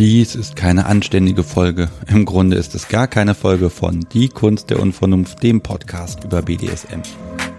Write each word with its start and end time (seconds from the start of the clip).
Dies 0.00 0.34
ist 0.34 0.56
keine 0.56 0.86
anständige 0.86 1.42
Folge. 1.42 1.90
Im 2.08 2.24
Grunde 2.24 2.56
ist 2.56 2.74
es 2.74 2.88
gar 2.88 3.06
keine 3.06 3.34
Folge 3.34 3.68
von 3.68 4.00
Die 4.14 4.30
Kunst 4.30 4.70
der 4.70 4.80
Unvernunft, 4.80 5.42
dem 5.42 5.60
Podcast 5.60 6.24
über 6.24 6.40
BDSM. 6.40 7.02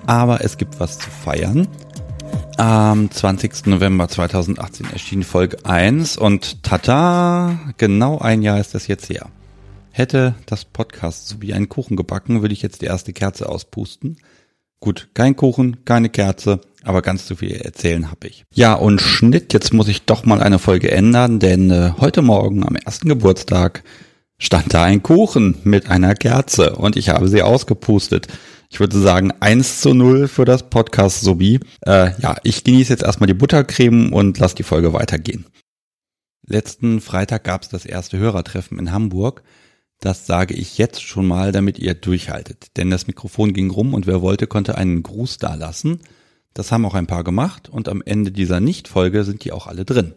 Aber 0.07 0.43
es 0.43 0.57
gibt 0.57 0.79
was 0.79 0.97
zu 0.97 1.11
feiern. 1.11 1.68
Am 2.57 3.11
20. 3.11 3.68
November 3.68 4.07
2018 4.07 4.88
erschien 4.91 5.21
Folge 5.21 5.64
1 5.65 6.18
und 6.18 6.64
tata, 6.64 7.59
genau 7.77 8.18
ein 8.18 8.42
Jahr 8.42 8.60
ist 8.60 8.73
das 8.73 8.87
jetzt 8.87 9.10
her. 9.10 9.29
Hätte 9.92 10.33
das 10.47 10.65
Podcast 10.65 11.28
so 11.28 11.43
wie 11.43 11.54
einen 11.54 11.69
Kuchen 11.69 11.96
gebacken, 11.96 12.42
würde 12.42 12.55
ich 12.55 12.64
jetzt 12.64 12.82
die 12.82 12.87
erste 12.87 13.14
Kerze 13.14 13.47
auspusten. 13.50 14.18
Gut, 14.79 15.10
kein 15.14 15.36
Kuchen, 15.36 15.86
keine 15.86 16.10
Kerze, 16.10 16.60
aber 16.83 17.01
ganz 17.01 17.25
zu 17.25 17.35
viel 17.35 17.51
erzählen 17.53 18.09
habe 18.09 18.27
ich. 18.27 18.43
Ja, 18.53 18.73
und 18.73 19.01
Schnitt, 19.01 19.53
jetzt 19.53 19.73
muss 19.73 19.87
ich 19.87 20.03
doch 20.03 20.25
mal 20.25 20.41
eine 20.41 20.59
Folge 20.59 20.91
ändern, 20.91 21.39
denn 21.39 21.69
äh, 21.71 21.91
heute 21.99 22.21
Morgen 22.21 22.65
am 22.65 22.75
ersten 22.75 23.07
Geburtstag 23.09 23.83
stand 24.37 24.73
da 24.73 24.83
ein 24.83 25.04
Kuchen 25.04 25.57
mit 25.63 25.89
einer 25.89 26.15
Kerze 26.15 26.75
und 26.75 26.95
ich 26.97 27.09
habe 27.09 27.27
sie 27.27 27.43
ausgepustet. 27.43 28.27
Ich 28.69 28.79
würde 28.79 28.99
sagen, 28.99 29.31
eins 29.39 29.81
zu 29.81 29.93
null 29.93 30.27
für 30.27 30.45
das 30.45 30.69
Podcast 30.69 31.21
sowie. 31.21 31.59
Äh, 31.85 32.11
ja, 32.21 32.38
ich 32.44 32.63
genieße 32.63 32.93
jetzt 32.93 33.03
erstmal 33.03 33.27
die 33.27 33.33
Buttercreme 33.33 34.13
und 34.13 34.39
lasse 34.39 34.55
die 34.55 34.63
Folge 34.63 34.93
weitergehen. 34.93 35.45
Letzten 36.47 37.02
Freitag 37.02 37.43
gab 37.43 37.63
es 37.63 37.69
das 37.69 37.85
erste 37.85 38.17
Hörertreffen 38.17 38.79
in 38.79 38.91
Hamburg. 38.91 39.43
Das 39.99 40.25
sage 40.25 40.55
ich 40.55 40.79
jetzt 40.79 41.03
schon 41.03 41.27
mal, 41.27 41.51
damit 41.51 41.77
ihr 41.77 41.93
durchhaltet. 41.93 42.75
Denn 42.77 42.89
das 42.89 43.05
Mikrofon 43.07 43.53
ging 43.53 43.69
rum 43.69 43.93
und 43.93 44.07
wer 44.07 44.21
wollte, 44.21 44.47
konnte 44.47 44.75
einen 44.75 45.03
Gruß 45.03 45.38
dalassen. 45.38 45.99
Das 46.53 46.71
haben 46.71 46.85
auch 46.85 46.95
ein 46.95 47.07
paar 47.07 47.23
gemacht 47.23 47.69
und 47.69 47.88
am 47.88 48.02
Ende 48.05 48.31
dieser 48.31 48.59
Nicht-Folge 48.59 49.23
sind 49.23 49.44
die 49.44 49.52
auch 49.52 49.67
alle 49.67 49.85
drin. 49.85 50.13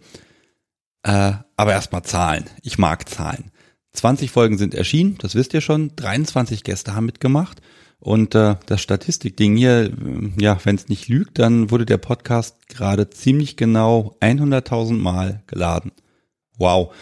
Äh, 1.03 1.33
aber 1.57 1.73
erstmal 1.73 2.03
Zahlen. 2.03 2.45
Ich 2.63 2.79
mag 2.79 3.09
Zahlen. 3.09 3.51
20 3.93 4.31
Folgen 4.31 4.59
sind 4.59 4.75
erschienen, 4.75 5.17
das 5.19 5.35
wisst 5.35 5.55
ihr 5.55 5.61
schon. 5.61 5.95
23 5.97 6.65
Gäste 6.65 6.95
haben 6.95 7.07
mitgemacht. 7.07 7.61
Und 8.01 8.35
äh, 8.35 8.57
das 8.67 8.83
Statistikding 8.83 9.57
hier, 9.57 9.91
ja, 10.39 10.59
wenn 10.65 10.77
es 10.77 10.89
nicht 10.89 11.09
lügt, 11.09 11.39
dann 11.39 11.71
wurde 11.71 11.87
der 11.87 11.97
Podcast 11.97 12.69
gerade 12.69 13.09
ziemlich 13.09 13.57
genau 13.57 14.17
100.000 14.21 14.95
Mal 14.95 15.43
geladen. 15.47 15.93
Wow. 16.59 16.95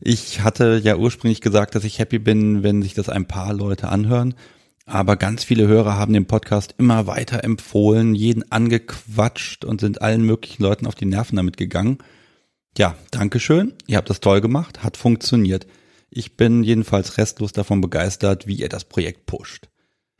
Ich 0.00 0.40
hatte 0.40 0.80
ja 0.82 0.96
ursprünglich 0.96 1.40
gesagt, 1.40 1.74
dass 1.74 1.84
ich 1.84 1.98
happy 1.98 2.18
bin, 2.18 2.62
wenn 2.62 2.82
sich 2.82 2.94
das 2.94 3.08
ein 3.08 3.26
paar 3.26 3.54
Leute 3.54 3.88
anhören. 3.88 4.34
Aber 4.90 5.14
ganz 5.14 5.44
viele 5.44 5.68
Hörer 5.68 5.96
haben 5.96 6.12
den 6.12 6.26
Podcast 6.26 6.74
immer 6.76 7.06
weiter 7.06 7.44
empfohlen, 7.44 8.16
jeden 8.16 8.50
angequatscht 8.50 9.64
und 9.64 9.80
sind 9.80 10.02
allen 10.02 10.22
möglichen 10.22 10.64
Leuten 10.64 10.88
auf 10.88 10.96
die 10.96 11.04
Nerven 11.04 11.36
damit 11.36 11.56
gegangen. 11.56 11.98
Ja, 12.76 12.96
Dankeschön. 13.12 13.72
Ihr 13.86 13.98
habt 13.98 14.10
das 14.10 14.18
toll 14.18 14.40
gemacht, 14.40 14.82
hat 14.82 14.96
funktioniert. 14.96 15.68
Ich 16.10 16.36
bin 16.36 16.64
jedenfalls 16.64 17.18
restlos 17.18 17.52
davon 17.52 17.80
begeistert, 17.80 18.48
wie 18.48 18.56
ihr 18.56 18.68
das 18.68 18.84
Projekt 18.84 19.26
pusht. 19.26 19.68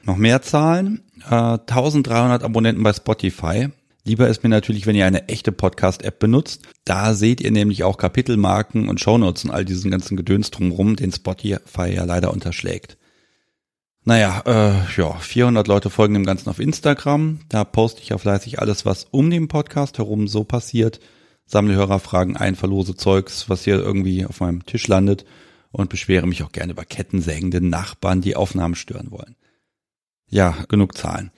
Noch 0.04 0.16
mehr 0.16 0.40
Zahlen. 0.40 1.02
Äh, 1.28 1.34
1300 1.34 2.44
Abonnenten 2.44 2.84
bei 2.84 2.92
Spotify. 2.92 3.70
Lieber 4.04 4.28
ist 4.28 4.44
mir 4.44 4.50
natürlich, 4.50 4.86
wenn 4.86 4.94
ihr 4.94 5.04
eine 5.04 5.28
echte 5.28 5.50
Podcast-App 5.50 6.20
benutzt. 6.20 6.62
Da 6.84 7.14
seht 7.14 7.40
ihr 7.40 7.50
nämlich 7.50 7.82
auch 7.82 7.98
Kapitelmarken 7.98 8.88
und 8.88 9.00
Shownotes 9.00 9.46
und 9.46 9.50
all 9.50 9.64
diesen 9.64 9.90
ganzen 9.90 10.16
Gedöns 10.16 10.52
drumrum, 10.52 10.94
den 10.94 11.10
Spotify 11.10 11.92
ja 11.92 12.04
leider 12.04 12.32
unterschlägt. 12.32 12.98
Naja, 14.04 14.42
äh, 14.46 14.96
ja, 14.96 15.12
400 15.12 15.68
Leute 15.68 15.90
folgen 15.90 16.14
dem 16.14 16.24
Ganzen 16.24 16.48
auf 16.48 16.58
Instagram. 16.58 17.40
Da 17.48 17.64
poste 17.64 18.00
ich 18.00 18.08
ja 18.08 18.18
fleißig 18.18 18.58
alles, 18.58 18.86
was 18.86 19.04
um 19.10 19.30
den 19.30 19.48
Podcast 19.48 19.98
herum 19.98 20.26
so 20.26 20.44
passiert. 20.44 21.00
Sammle 21.44 21.74
Hörerfragen 21.74 22.36
ein, 22.36 22.56
verlose 22.56 22.96
Zeugs, 22.96 23.48
was 23.48 23.64
hier 23.64 23.78
irgendwie 23.78 24.24
auf 24.24 24.40
meinem 24.40 24.64
Tisch 24.64 24.86
landet 24.88 25.24
und 25.70 25.90
beschwere 25.90 26.26
mich 26.26 26.42
auch 26.42 26.52
gerne 26.52 26.72
über 26.72 26.84
kettensägende 26.84 27.60
Nachbarn, 27.60 28.20
die 28.20 28.36
Aufnahmen 28.36 28.74
stören 28.74 29.10
wollen. 29.10 29.36
Ja, 30.28 30.56
genug 30.68 30.96
Zahlen. 30.96 31.30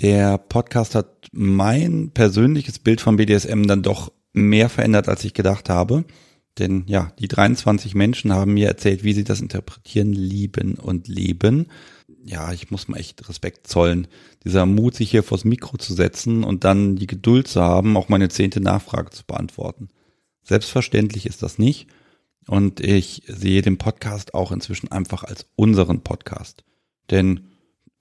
Der 0.00 0.38
Podcast 0.38 0.94
hat 0.94 1.28
mein 1.32 2.10
persönliches 2.12 2.78
Bild 2.80 3.00
von 3.00 3.16
BDSM 3.16 3.64
dann 3.64 3.82
doch 3.82 4.10
mehr 4.32 4.68
verändert, 4.68 5.08
als 5.08 5.24
ich 5.24 5.34
gedacht 5.34 5.68
habe. 5.68 6.04
Denn 6.58 6.84
ja, 6.86 7.12
die 7.18 7.28
23 7.28 7.94
Menschen 7.94 8.32
haben 8.32 8.54
mir 8.54 8.68
erzählt, 8.68 9.02
wie 9.02 9.12
sie 9.12 9.24
das 9.24 9.40
interpretieren, 9.40 10.12
lieben 10.12 10.74
und 10.74 11.08
leben. 11.08 11.66
Ja, 12.24 12.52
ich 12.52 12.70
muss 12.70 12.88
mal 12.88 12.98
echt 12.98 13.28
Respekt 13.28 13.66
zollen. 13.66 14.06
Dieser 14.44 14.64
Mut, 14.64 14.94
sich 14.94 15.10
hier 15.10 15.22
vors 15.22 15.44
Mikro 15.44 15.76
zu 15.78 15.94
setzen 15.94 16.44
und 16.44 16.64
dann 16.64 16.96
die 16.96 17.06
Geduld 17.06 17.48
zu 17.48 17.60
haben, 17.60 17.96
auch 17.96 18.08
meine 18.08 18.28
zehnte 18.28 18.60
Nachfrage 18.60 19.10
zu 19.10 19.24
beantworten. 19.26 19.88
Selbstverständlich 20.42 21.26
ist 21.26 21.42
das 21.42 21.58
nicht. 21.58 21.88
Und 22.46 22.80
ich 22.80 23.22
sehe 23.26 23.62
den 23.62 23.78
Podcast 23.78 24.34
auch 24.34 24.52
inzwischen 24.52 24.92
einfach 24.92 25.24
als 25.24 25.46
unseren 25.56 26.02
Podcast. 26.02 26.62
Denn 27.10 27.48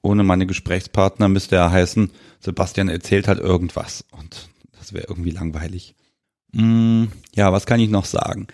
ohne 0.01 0.23
meine 0.23 0.45
Gesprächspartner 0.45 1.29
müsste 1.29 1.55
er 1.55 1.71
heißen, 1.71 2.11
Sebastian 2.39 2.89
erzählt 2.89 3.27
halt 3.27 3.39
irgendwas. 3.39 4.05
Und 4.11 4.49
das 4.77 4.93
wäre 4.93 5.07
irgendwie 5.07 5.31
langweilig. 5.31 5.95
Mm, 6.53 7.05
ja, 7.35 7.51
was 7.51 7.65
kann 7.65 7.79
ich 7.79 7.89
noch 7.89 8.05
sagen? 8.05 8.47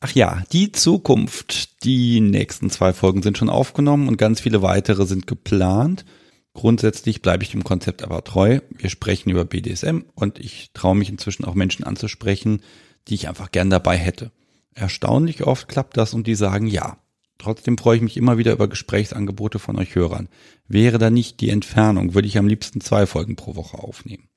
Ach 0.00 0.12
ja, 0.12 0.42
die 0.52 0.72
Zukunft. 0.72 1.84
Die 1.84 2.20
nächsten 2.20 2.68
zwei 2.70 2.92
Folgen 2.92 3.22
sind 3.22 3.38
schon 3.38 3.48
aufgenommen 3.48 4.08
und 4.08 4.18
ganz 4.18 4.40
viele 4.40 4.60
weitere 4.62 5.06
sind 5.06 5.26
geplant. 5.26 6.04
Grundsätzlich 6.52 7.22
bleibe 7.22 7.42
ich 7.42 7.50
dem 7.50 7.64
Konzept 7.64 8.02
aber 8.02 8.22
treu. 8.22 8.60
Wir 8.70 8.90
sprechen 8.90 9.30
über 9.30 9.44
BDSM 9.44 10.00
und 10.14 10.38
ich 10.38 10.70
traue 10.72 10.94
mich 10.94 11.08
inzwischen 11.10 11.44
auch 11.44 11.54
Menschen 11.54 11.84
anzusprechen, 11.84 12.62
die 13.08 13.14
ich 13.14 13.28
einfach 13.28 13.50
gern 13.50 13.70
dabei 13.70 13.96
hätte. 13.96 14.30
Erstaunlich 14.74 15.44
oft 15.44 15.68
klappt 15.68 15.96
das 15.96 16.14
und 16.14 16.26
die 16.26 16.34
sagen 16.34 16.66
ja. 16.66 16.98
Trotzdem 17.38 17.76
freue 17.76 17.96
ich 17.96 18.02
mich 18.02 18.16
immer 18.16 18.38
wieder 18.38 18.52
über 18.52 18.68
Gesprächsangebote 18.68 19.58
von 19.58 19.78
euch 19.78 19.94
Hörern. 19.94 20.28
Wäre 20.68 20.98
da 20.98 21.10
nicht 21.10 21.40
die 21.40 21.50
Entfernung, 21.50 22.14
würde 22.14 22.28
ich 22.28 22.38
am 22.38 22.46
liebsten 22.46 22.80
zwei 22.80 23.06
Folgen 23.06 23.36
pro 23.36 23.56
Woche 23.56 23.78
aufnehmen. 23.78 24.28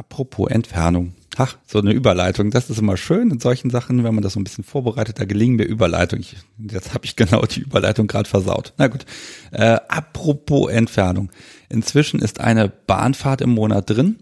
Apropos 0.00 0.50
Entfernung. 0.50 1.12
Ach, 1.36 1.58
so 1.66 1.78
eine 1.78 1.92
Überleitung. 1.92 2.50
Das 2.50 2.70
ist 2.70 2.78
immer 2.78 2.96
schön 2.96 3.30
in 3.30 3.38
solchen 3.38 3.68
Sachen, 3.68 4.02
wenn 4.02 4.14
man 4.14 4.22
das 4.22 4.32
so 4.32 4.40
ein 4.40 4.44
bisschen 4.44 4.64
vorbereitet. 4.64 5.20
Da 5.20 5.26
gelingen 5.26 5.56
mir 5.56 5.64
Überleitungen. 5.64 6.24
Jetzt 6.56 6.94
habe 6.94 7.04
ich 7.04 7.16
genau 7.16 7.42
die 7.42 7.60
Überleitung 7.60 8.06
gerade 8.06 8.26
versaut. 8.26 8.72
Na 8.78 8.86
gut. 8.86 9.04
Äh, 9.52 9.76
apropos 9.88 10.70
Entfernung. 10.70 11.30
Inzwischen 11.68 12.20
ist 12.20 12.40
eine 12.40 12.70
Bahnfahrt 12.70 13.42
im 13.42 13.50
Monat 13.50 13.90
drin. 13.90 14.20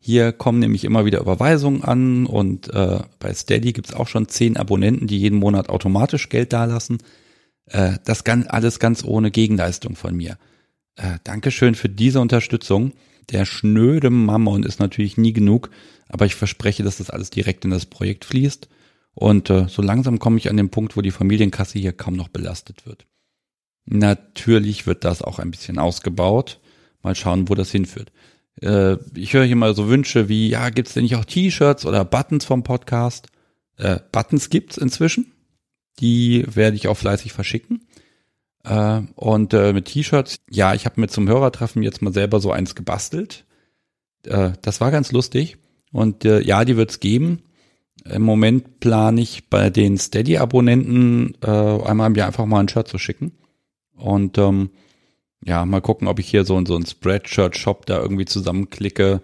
Hier 0.00 0.32
kommen 0.32 0.58
nämlich 0.58 0.82
immer 0.82 1.04
wieder 1.04 1.20
Überweisungen 1.20 1.84
an 1.84 2.26
und 2.26 2.68
äh, 2.74 2.98
bei 3.20 3.32
Steady 3.32 3.72
gibt's 3.72 3.94
auch 3.94 4.08
schon 4.08 4.26
zehn 4.26 4.56
Abonnenten, 4.56 5.06
die 5.06 5.18
jeden 5.18 5.38
Monat 5.38 5.68
automatisch 5.68 6.28
Geld 6.28 6.52
dalassen. 6.52 6.98
Äh, 7.66 7.98
das 8.04 8.24
ganz, 8.24 8.48
alles 8.48 8.80
ganz 8.80 9.04
ohne 9.04 9.30
Gegenleistung 9.30 9.94
von 9.94 10.16
mir. 10.16 10.38
Äh, 10.96 11.18
Dankeschön 11.22 11.76
für 11.76 11.88
diese 11.88 12.20
Unterstützung. 12.20 12.94
Der 13.30 13.44
schnöde 13.44 14.10
Mammon 14.10 14.62
ist 14.62 14.80
natürlich 14.80 15.16
nie 15.16 15.32
genug, 15.32 15.70
aber 16.08 16.26
ich 16.26 16.34
verspreche, 16.34 16.82
dass 16.82 16.98
das 16.98 17.10
alles 17.10 17.30
direkt 17.30 17.64
in 17.64 17.70
das 17.70 17.86
Projekt 17.86 18.24
fließt. 18.24 18.68
Und 19.14 19.50
äh, 19.50 19.68
so 19.68 19.82
langsam 19.82 20.18
komme 20.18 20.38
ich 20.38 20.50
an 20.50 20.56
den 20.56 20.70
Punkt, 20.70 20.96
wo 20.96 21.02
die 21.02 21.10
Familienkasse 21.10 21.78
hier 21.78 21.92
kaum 21.92 22.14
noch 22.14 22.28
belastet 22.28 22.86
wird. 22.86 23.06
Natürlich 23.84 24.86
wird 24.86 25.04
das 25.04 25.22
auch 25.22 25.38
ein 25.38 25.50
bisschen 25.50 25.78
ausgebaut. 25.78 26.60
Mal 27.02 27.14
schauen, 27.14 27.48
wo 27.48 27.54
das 27.54 27.70
hinführt. 27.70 28.12
Äh, 28.60 28.96
ich 29.14 29.32
höre 29.32 29.44
hier 29.44 29.56
mal 29.56 29.74
so 29.74 29.88
Wünsche 29.88 30.28
wie, 30.28 30.48
ja, 30.48 30.70
gibt's 30.70 30.94
denn 30.94 31.04
nicht 31.04 31.16
auch 31.16 31.24
T-Shirts 31.24 31.86
oder 31.86 32.04
Buttons 32.04 32.44
vom 32.44 32.62
Podcast? 32.62 33.28
Äh, 33.76 33.98
Buttons 34.12 34.50
gibt's 34.50 34.76
inzwischen. 34.76 35.32
Die 35.98 36.44
werde 36.46 36.76
ich 36.76 36.88
auch 36.88 36.96
fleißig 36.96 37.32
verschicken. 37.32 37.86
Äh, 38.64 39.02
und 39.14 39.54
äh, 39.54 39.72
mit 39.72 39.86
T-Shirts, 39.86 40.40
ja, 40.50 40.74
ich 40.74 40.84
habe 40.84 41.00
mir 41.00 41.08
zum 41.08 41.28
Hörertreffen 41.28 41.82
jetzt 41.82 42.02
mal 42.02 42.12
selber 42.12 42.40
so 42.40 42.52
eins 42.52 42.74
gebastelt. 42.74 43.44
Äh, 44.26 44.52
das 44.62 44.80
war 44.80 44.90
ganz 44.90 45.12
lustig. 45.12 45.56
Und 45.92 46.24
äh, 46.24 46.40
ja, 46.40 46.64
die 46.64 46.76
wird's 46.76 47.00
geben. 47.00 47.42
Im 48.04 48.22
Moment 48.22 48.80
plane 48.80 49.20
ich 49.20 49.48
bei 49.50 49.70
den 49.70 49.98
Steady-Abonnenten 49.98 51.34
äh, 51.42 51.48
einmal 51.48 52.16
Jahr 52.16 52.28
einfach 52.28 52.46
mal 52.46 52.60
ein 52.60 52.68
Shirt 52.68 52.88
zu 52.88 52.98
schicken. 52.98 53.32
Und 53.94 54.38
ähm, 54.38 54.70
ja, 55.44 55.64
mal 55.64 55.80
gucken, 55.80 56.08
ob 56.08 56.18
ich 56.18 56.28
hier 56.28 56.44
so, 56.44 56.62
so 56.64 56.76
einen 56.76 56.86
Spreadshirt-Shop 56.86 57.86
da 57.86 58.00
irgendwie 58.00 58.24
zusammenklicke. 58.24 59.20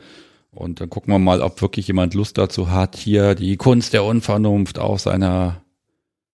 Und 0.51 0.81
dann 0.81 0.91
gucken 0.91 1.13
wir 1.13 1.19
mal, 1.19 1.43
ob 1.43 1.61
wirklich 1.61 1.87
jemand 1.87 2.15
Lust 2.15 2.39
dazu 2.39 2.71
hat, 2.71 2.97
hier 2.97 3.35
die 3.35 3.57
Kunst 3.57 3.93
der 3.93 4.05
Unvernunft 4.05 4.79
auf 4.79 5.01
seiner 5.01 5.63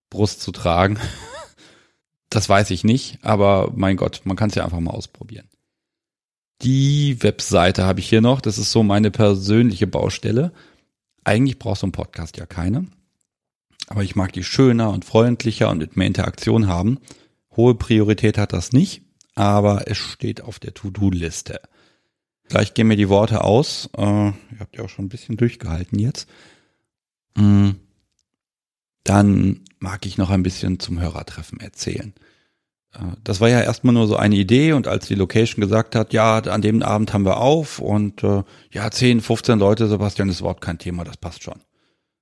Brust 0.09 0.41
zu 0.41 0.51
tragen. 0.51 0.97
Das 2.33 2.49
weiß 2.49 2.71
ich 2.71 2.83
nicht, 2.83 3.19
aber 3.21 3.71
mein 3.75 3.95
Gott, 3.95 4.21
man 4.23 4.35
kann 4.35 4.49
es 4.49 4.55
ja 4.55 4.63
einfach 4.63 4.79
mal 4.79 4.89
ausprobieren. 4.89 5.47
Die 6.63 7.21
Webseite 7.21 7.85
habe 7.85 7.99
ich 7.99 8.09
hier 8.09 8.21
noch. 8.21 8.41
Das 8.41 8.57
ist 8.57 8.71
so 8.71 8.81
meine 8.81 9.11
persönliche 9.11 9.85
Baustelle. 9.85 10.51
Eigentlich 11.23 11.59
braucht 11.59 11.81
so 11.81 11.85
ein 11.85 11.91
Podcast 11.91 12.37
ja 12.37 12.47
keine. 12.47 12.87
Aber 13.85 14.01
ich 14.01 14.15
mag 14.15 14.33
die 14.33 14.43
schöner 14.43 14.89
und 14.89 15.05
freundlicher 15.05 15.69
und 15.69 15.77
mit 15.77 15.95
mehr 15.95 16.07
Interaktion 16.07 16.65
haben. 16.65 16.97
Hohe 17.55 17.75
Priorität 17.75 18.39
hat 18.39 18.51
das 18.51 18.71
nicht, 18.71 19.03
aber 19.35 19.87
es 19.87 19.99
steht 19.99 20.41
auf 20.41 20.57
der 20.57 20.73
To-Do-Liste. 20.73 21.61
Gleich 22.49 22.73
gehen 22.73 22.87
mir 22.87 22.97
die 22.97 23.09
Worte 23.09 23.43
aus. 23.43 23.91
Äh, 23.95 24.01
ihr 24.01 24.59
habt 24.59 24.75
ja 24.75 24.83
auch 24.83 24.89
schon 24.89 25.05
ein 25.05 25.09
bisschen 25.09 25.37
durchgehalten 25.37 25.99
jetzt. 25.99 26.27
Dann 29.03 29.61
mag 29.79 30.05
ich 30.05 30.17
noch 30.17 30.29
ein 30.29 30.43
bisschen 30.43 30.79
zum 30.79 30.99
Hörertreffen 30.99 31.59
erzählen. 31.59 32.13
Äh, 32.93 32.99
das 33.23 33.41
war 33.41 33.49
ja 33.49 33.61
erstmal 33.61 33.93
nur 33.93 34.07
so 34.07 34.15
eine 34.15 34.35
Idee 34.35 34.73
und 34.73 34.87
als 34.87 35.07
die 35.07 35.15
Location 35.15 35.61
gesagt 35.61 35.95
hat, 35.95 36.13
ja, 36.13 36.39
an 36.39 36.61
dem 36.61 36.81
Abend 36.81 37.13
haben 37.13 37.25
wir 37.25 37.37
auf 37.37 37.79
und 37.79 38.23
äh, 38.23 38.43
ja, 38.71 38.89
10, 38.89 39.21
15 39.21 39.59
Leute, 39.59 39.87
Sebastian, 39.87 40.29
ist 40.29 40.39
überhaupt 40.39 40.61
kein 40.61 40.79
Thema, 40.79 41.03
das 41.03 41.17
passt 41.17 41.43
schon. 41.43 41.59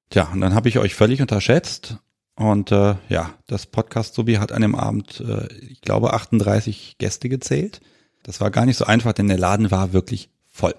Tja, 0.09 0.29
und 0.33 0.41
dann 0.41 0.55
habe 0.55 0.69
ich 0.69 0.79
euch 0.79 0.95
völlig 0.95 1.21
unterschätzt 1.21 1.97
und 2.35 2.71
äh, 2.71 2.95
ja, 3.09 3.33
das 3.47 3.65
Podcast 3.65 4.15
Subi 4.15 4.35
hat 4.35 4.51
an 4.51 4.61
dem 4.61 4.75
Abend, 4.75 5.21
äh, 5.21 5.47
ich 5.69 5.81
glaube, 5.81 6.13
38 6.13 6.97
Gäste 6.97 7.29
gezählt. 7.29 7.81
Das 8.23 8.41
war 8.41 8.51
gar 8.51 8.65
nicht 8.65 8.77
so 8.77 8.85
einfach, 8.85 9.13
denn 9.13 9.27
der 9.27 9.37
Laden 9.37 9.71
war 9.71 9.93
wirklich 9.93 10.29
voll. 10.47 10.75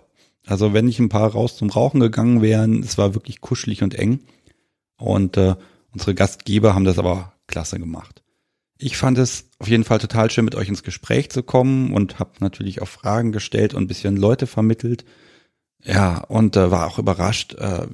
Also 0.46 0.72
wenn 0.72 0.86
nicht 0.86 0.98
ein 0.98 1.08
paar 1.08 1.30
raus 1.30 1.56
zum 1.56 1.70
Rauchen 1.70 2.00
gegangen 2.00 2.42
wären, 2.42 2.82
es 2.82 2.98
war 2.98 3.14
wirklich 3.14 3.40
kuschelig 3.40 3.82
und 3.82 3.94
eng. 3.94 4.20
Und 4.96 5.36
äh, 5.36 5.54
unsere 5.92 6.14
Gastgeber 6.14 6.74
haben 6.74 6.84
das 6.84 6.98
aber 6.98 7.32
klasse 7.46 7.78
gemacht. 7.78 8.22
Ich 8.78 8.96
fand 8.96 9.18
es 9.18 9.50
auf 9.58 9.68
jeden 9.68 9.84
Fall 9.84 9.98
total 9.98 10.30
schön, 10.30 10.44
mit 10.44 10.56
euch 10.56 10.68
ins 10.68 10.82
Gespräch 10.82 11.30
zu 11.30 11.42
kommen 11.42 11.92
und 11.92 12.18
habe 12.18 12.32
natürlich 12.40 12.82
auch 12.82 12.88
Fragen 12.88 13.30
gestellt 13.30 13.74
und 13.74 13.84
ein 13.84 13.88
bisschen 13.88 14.16
Leute 14.16 14.46
vermittelt. 14.46 15.04
Ja, 15.84 16.18
und 16.24 16.56
äh, 16.56 16.70
war 16.70 16.88
auch 16.88 16.98
überrascht, 16.98 17.54
äh, 17.54 17.86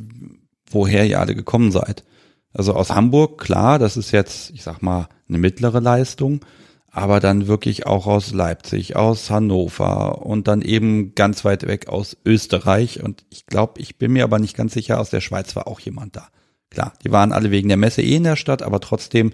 woher 0.70 1.06
ihr 1.06 1.20
alle 1.20 1.34
gekommen 1.34 1.72
seid. 1.72 2.04
Also 2.52 2.74
aus 2.74 2.90
Hamburg, 2.90 3.38
klar, 3.40 3.78
das 3.78 3.96
ist 3.96 4.12
jetzt, 4.12 4.50
ich 4.50 4.62
sag 4.62 4.82
mal, 4.82 5.08
eine 5.28 5.38
mittlere 5.38 5.80
Leistung, 5.80 6.44
aber 6.90 7.20
dann 7.20 7.46
wirklich 7.46 7.86
auch 7.86 8.06
aus 8.06 8.32
Leipzig, 8.32 8.96
aus 8.96 9.30
Hannover 9.30 10.24
und 10.24 10.48
dann 10.48 10.62
eben 10.62 11.14
ganz 11.14 11.44
weit 11.44 11.66
weg 11.66 11.88
aus 11.88 12.16
Österreich. 12.24 13.02
Und 13.02 13.24
ich 13.30 13.46
glaube, 13.46 13.80
ich 13.80 13.98
bin 13.98 14.12
mir 14.12 14.24
aber 14.24 14.38
nicht 14.38 14.56
ganz 14.56 14.72
sicher, 14.72 14.98
aus 14.98 15.10
der 15.10 15.20
Schweiz 15.20 15.54
war 15.54 15.66
auch 15.66 15.80
jemand 15.80 16.16
da. 16.16 16.28
Klar, 16.70 16.92
die 17.04 17.10
waren 17.10 17.32
alle 17.32 17.50
wegen 17.50 17.68
der 17.68 17.76
Messe 17.76 18.02
eh 18.02 18.16
in 18.16 18.24
der 18.24 18.36
Stadt, 18.36 18.62
aber 18.62 18.80
trotzdem 18.80 19.32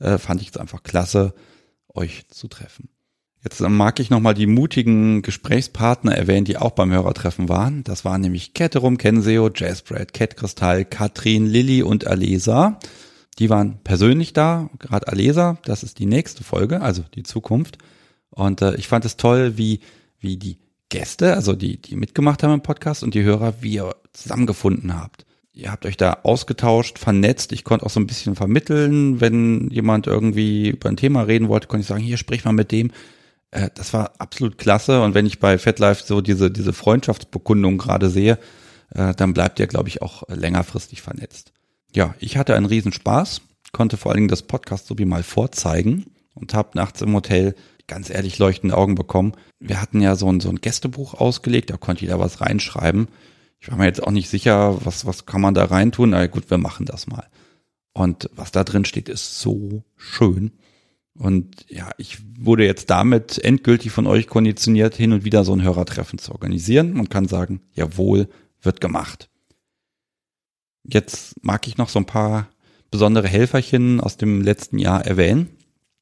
äh, 0.00 0.18
fand 0.18 0.42
ich 0.42 0.48
es 0.48 0.56
einfach 0.56 0.82
klasse, 0.82 1.34
euch 1.94 2.26
zu 2.28 2.48
treffen. 2.48 2.88
Jetzt 3.44 3.60
mag 3.60 3.98
ich 3.98 4.08
nochmal 4.08 4.34
die 4.34 4.46
mutigen 4.46 5.22
Gesprächspartner 5.22 6.14
erwähnen, 6.14 6.44
die 6.44 6.56
auch 6.56 6.70
beim 6.72 6.92
Hörertreffen 6.92 7.48
waren. 7.48 7.82
Das 7.82 8.04
waren 8.04 8.20
nämlich 8.20 8.54
Ketterum, 8.54 8.98
Kenseo, 8.98 9.50
Jazzbread, 9.52 10.12
Cat 10.12 10.36
Kristall, 10.36 10.84
Katrin, 10.84 11.46
Lilly 11.46 11.82
und 11.82 12.06
Alesa. 12.06 12.78
Die 13.40 13.50
waren 13.50 13.80
persönlich 13.82 14.32
da, 14.32 14.70
gerade 14.78 15.08
Alesa, 15.08 15.58
das 15.64 15.82
ist 15.82 15.98
die 15.98 16.06
nächste 16.06 16.44
Folge, 16.44 16.82
also 16.82 17.02
die 17.14 17.24
Zukunft. 17.24 17.78
Und 18.30 18.62
äh, 18.62 18.76
ich 18.76 18.86
fand 18.86 19.04
es 19.04 19.16
toll, 19.16 19.56
wie, 19.56 19.80
wie 20.20 20.36
die 20.36 20.58
Gäste, 20.88 21.34
also 21.34 21.54
die, 21.54 21.80
die 21.80 21.96
mitgemacht 21.96 22.42
haben 22.42 22.54
im 22.54 22.62
Podcast 22.62 23.02
und 23.02 23.14
die 23.14 23.22
Hörer, 23.22 23.54
wie 23.60 23.74
ihr 23.74 23.96
zusammengefunden 24.12 24.94
habt 24.94 25.26
ihr 25.52 25.70
habt 25.70 25.86
euch 25.86 25.96
da 25.96 26.18
ausgetauscht, 26.22 26.98
vernetzt. 26.98 27.52
Ich 27.52 27.64
konnte 27.64 27.86
auch 27.86 27.90
so 27.90 28.00
ein 28.00 28.06
bisschen 28.06 28.34
vermitteln, 28.34 29.20
wenn 29.20 29.68
jemand 29.70 30.06
irgendwie 30.06 30.70
über 30.70 30.88
ein 30.88 30.96
Thema 30.96 31.22
reden 31.22 31.48
wollte, 31.48 31.68
konnte 31.68 31.82
ich 31.82 31.88
sagen, 31.88 32.02
hier 32.02 32.16
sprich 32.16 32.44
mal 32.44 32.52
mit 32.52 32.72
dem. 32.72 32.90
Äh, 33.50 33.70
das 33.74 33.92
war 33.92 34.12
absolut 34.18 34.58
klasse. 34.58 35.02
Und 35.02 35.14
wenn 35.14 35.26
ich 35.26 35.38
bei 35.38 35.58
FetLife 35.58 36.04
so 36.04 36.20
diese, 36.20 36.50
diese 36.50 36.72
Freundschaftsbekundung 36.72 37.78
gerade 37.78 38.08
sehe, 38.10 38.38
äh, 38.94 39.14
dann 39.14 39.34
bleibt 39.34 39.60
ihr, 39.60 39.66
glaube 39.66 39.88
ich, 39.88 40.02
auch 40.02 40.24
längerfristig 40.28 41.02
vernetzt. 41.02 41.52
Ja, 41.94 42.14
ich 42.18 42.36
hatte 42.36 42.56
einen 42.56 42.66
Riesenspaß, 42.66 43.42
konnte 43.72 43.96
vor 43.96 44.12
allen 44.12 44.18
Dingen 44.18 44.28
das 44.28 44.42
Podcast 44.42 44.86
so 44.86 44.98
wie 44.98 45.04
mal 45.04 45.22
vorzeigen 45.22 46.06
und 46.34 46.54
habe 46.54 46.70
nachts 46.74 47.02
im 47.02 47.14
Hotel 47.14 47.54
ganz 47.86 48.08
ehrlich 48.08 48.38
leuchtende 48.38 48.76
Augen 48.76 48.94
bekommen. 48.94 49.32
Wir 49.60 49.82
hatten 49.82 50.00
ja 50.00 50.16
so 50.16 50.30
ein, 50.32 50.40
so 50.40 50.48
ein 50.48 50.60
Gästebuch 50.60 51.14
ausgelegt, 51.14 51.68
da 51.68 51.76
konnte 51.76 52.02
jeder 52.02 52.18
was 52.18 52.40
reinschreiben. 52.40 53.08
Ich 53.62 53.70
war 53.70 53.78
mir 53.78 53.84
jetzt 53.84 54.02
auch 54.02 54.10
nicht 54.10 54.28
sicher, 54.28 54.84
was, 54.84 55.06
was 55.06 55.24
kann 55.24 55.40
man 55.40 55.54
da 55.54 55.64
reintun. 55.64 56.10
Na 56.10 56.26
gut, 56.26 56.50
wir 56.50 56.58
machen 56.58 56.84
das 56.84 57.06
mal. 57.06 57.28
Und 57.92 58.28
was 58.34 58.50
da 58.50 58.64
drin 58.64 58.84
steht, 58.84 59.08
ist 59.08 59.38
so 59.38 59.84
schön. 59.96 60.50
Und 61.14 61.64
ja, 61.68 61.90
ich 61.96 62.18
wurde 62.36 62.66
jetzt 62.66 62.90
damit 62.90 63.38
endgültig 63.38 63.92
von 63.92 64.08
euch 64.08 64.26
konditioniert, 64.26 64.96
hin 64.96 65.12
und 65.12 65.24
wieder 65.24 65.44
so 65.44 65.52
ein 65.52 65.62
Hörertreffen 65.62 66.18
zu 66.18 66.32
organisieren 66.32 66.98
und 66.98 67.08
kann 67.08 67.28
sagen, 67.28 67.60
jawohl, 67.72 68.28
wird 68.60 68.80
gemacht. 68.80 69.30
Jetzt 70.82 71.44
mag 71.44 71.68
ich 71.68 71.76
noch 71.76 71.88
so 71.88 72.00
ein 72.00 72.06
paar 72.06 72.48
besondere 72.90 73.28
Helferchen 73.28 74.00
aus 74.00 74.16
dem 74.16 74.42
letzten 74.42 74.80
Jahr 74.80 75.06
erwähnen. 75.06 75.50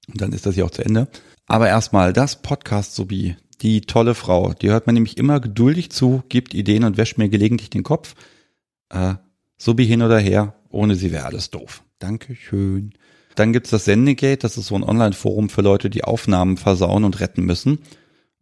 Und 0.08 0.22
dann 0.22 0.32
ist 0.32 0.46
das 0.46 0.56
ja 0.56 0.64
auch 0.64 0.70
zu 0.70 0.82
Ende. 0.82 1.08
Aber 1.46 1.68
erstmal 1.68 2.14
das 2.14 2.40
Podcast 2.40 2.94
sowie 2.94 3.36
die 3.62 3.82
tolle 3.82 4.14
Frau. 4.14 4.52
Die 4.54 4.70
hört 4.70 4.86
mir 4.86 4.92
nämlich 4.92 5.16
immer 5.16 5.40
geduldig 5.40 5.90
zu, 5.90 6.22
gibt 6.28 6.54
Ideen 6.54 6.84
und 6.84 6.96
wäscht 6.96 7.18
mir 7.18 7.28
gelegentlich 7.28 7.70
den 7.70 7.82
Kopf. 7.82 8.14
Äh, 8.88 9.14
so 9.56 9.76
wie 9.76 9.84
hin 9.84 10.02
oder 10.02 10.18
her, 10.18 10.54
ohne 10.70 10.94
sie 10.94 11.12
wäre 11.12 11.26
alles 11.26 11.50
doof. 11.50 11.82
Dankeschön. 11.98 12.94
Dann 13.34 13.52
gibt's 13.52 13.70
das 13.70 13.84
Sendegate, 13.84 14.38
das 14.38 14.56
ist 14.56 14.66
so 14.66 14.74
ein 14.74 14.82
Online-Forum 14.82 15.50
für 15.50 15.62
Leute, 15.62 15.90
die 15.90 16.04
Aufnahmen 16.04 16.56
versauen 16.56 17.04
und 17.04 17.20
retten 17.20 17.44
müssen. 17.44 17.80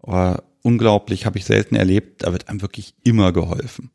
Äh, 0.07 0.37
unglaublich, 0.63 1.27
habe 1.27 1.39
ich 1.39 1.45
selten 1.45 1.75
erlebt, 1.75 2.23
da 2.23 2.33
wird 2.33 2.49
einem 2.49 2.63
wirklich 2.63 2.95
immer 3.05 3.33
geholfen. 3.33 3.91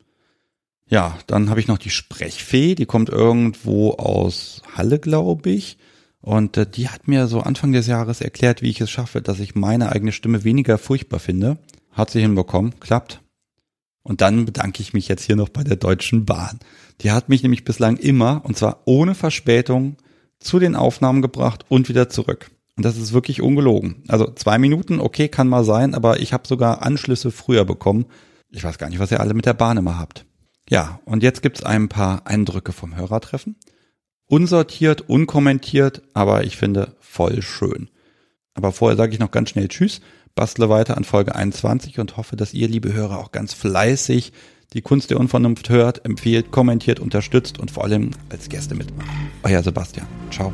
Ja, 0.86 1.18
dann 1.26 1.48
habe 1.48 1.60
ich 1.60 1.68
noch 1.68 1.78
die 1.78 1.90
Sprechfee, 1.90 2.74
die 2.74 2.86
kommt 2.86 3.08
irgendwo 3.08 3.92
aus 3.92 4.62
Halle, 4.76 4.98
glaube 4.98 5.50
ich. 5.50 5.78
Und 6.24 6.56
äh, 6.56 6.66
die 6.66 6.88
hat 6.88 7.06
mir 7.06 7.26
so 7.26 7.40
Anfang 7.40 7.72
des 7.72 7.86
Jahres 7.86 8.22
erklärt, 8.22 8.62
wie 8.62 8.70
ich 8.70 8.80
es 8.80 8.90
schaffe, 8.90 9.20
dass 9.20 9.40
ich 9.40 9.54
meine 9.54 9.92
eigene 9.92 10.10
Stimme 10.10 10.42
weniger 10.42 10.78
furchtbar 10.78 11.20
finde. 11.20 11.58
Hat 11.92 12.10
sie 12.10 12.22
hinbekommen, 12.22 12.80
klappt. 12.80 13.20
Und 14.02 14.22
dann 14.22 14.46
bedanke 14.46 14.80
ich 14.80 14.94
mich 14.94 15.06
jetzt 15.06 15.24
hier 15.24 15.36
noch 15.36 15.50
bei 15.50 15.62
der 15.62 15.76
Deutschen 15.76 16.24
Bahn. 16.24 16.60
Die 17.02 17.10
hat 17.10 17.28
mich 17.28 17.42
nämlich 17.42 17.64
bislang 17.64 17.98
immer, 17.98 18.40
und 18.46 18.56
zwar 18.56 18.80
ohne 18.86 19.14
Verspätung, 19.14 19.96
zu 20.40 20.58
den 20.58 20.76
Aufnahmen 20.76 21.20
gebracht 21.20 21.66
und 21.68 21.90
wieder 21.90 22.08
zurück. 22.08 22.50
Und 22.76 22.86
das 22.86 22.96
ist 22.96 23.12
wirklich 23.12 23.42
ungelogen. 23.42 24.02
Also 24.08 24.32
zwei 24.32 24.58
Minuten, 24.58 25.00
okay, 25.00 25.28
kann 25.28 25.46
mal 25.46 25.64
sein, 25.64 25.94
aber 25.94 26.20
ich 26.20 26.32
habe 26.32 26.48
sogar 26.48 26.82
Anschlüsse 26.82 27.32
früher 27.32 27.66
bekommen. 27.66 28.06
Ich 28.50 28.64
weiß 28.64 28.78
gar 28.78 28.88
nicht, 28.88 28.98
was 28.98 29.10
ihr 29.10 29.20
alle 29.20 29.34
mit 29.34 29.44
der 29.44 29.52
Bahn 29.52 29.76
immer 29.76 29.98
habt. 29.98 30.24
Ja, 30.70 31.00
und 31.04 31.22
jetzt 31.22 31.42
gibt's 31.42 31.62
ein 31.62 31.90
paar 31.90 32.26
Eindrücke 32.26 32.72
vom 32.72 32.96
Hörertreffen 32.96 33.56
unsortiert, 34.26 35.08
unkommentiert, 35.08 36.02
aber 36.12 36.44
ich 36.44 36.56
finde 36.56 36.94
voll 37.00 37.42
schön. 37.42 37.88
Aber 38.54 38.72
vorher 38.72 38.96
sage 38.96 39.12
ich 39.12 39.18
noch 39.18 39.30
ganz 39.30 39.50
schnell 39.50 39.68
Tschüss, 39.68 40.00
bastle 40.34 40.68
weiter 40.68 40.96
an 40.96 41.04
Folge 41.04 41.34
21 41.34 41.98
und 41.98 42.16
hoffe, 42.16 42.36
dass 42.36 42.54
ihr, 42.54 42.68
liebe 42.68 42.92
Hörer, 42.92 43.18
auch 43.18 43.32
ganz 43.32 43.54
fleißig 43.54 44.32
die 44.72 44.82
Kunst 44.82 45.10
der 45.10 45.20
Unvernunft 45.20 45.68
hört, 45.68 46.04
empfiehlt, 46.04 46.50
kommentiert, 46.50 46.98
unterstützt 46.98 47.58
und 47.58 47.70
vor 47.70 47.84
allem 47.84 48.10
als 48.30 48.48
Gäste 48.48 48.74
mitmacht. 48.74 49.08
Euer 49.42 49.62
Sebastian. 49.62 50.06
Ciao. 50.30 50.52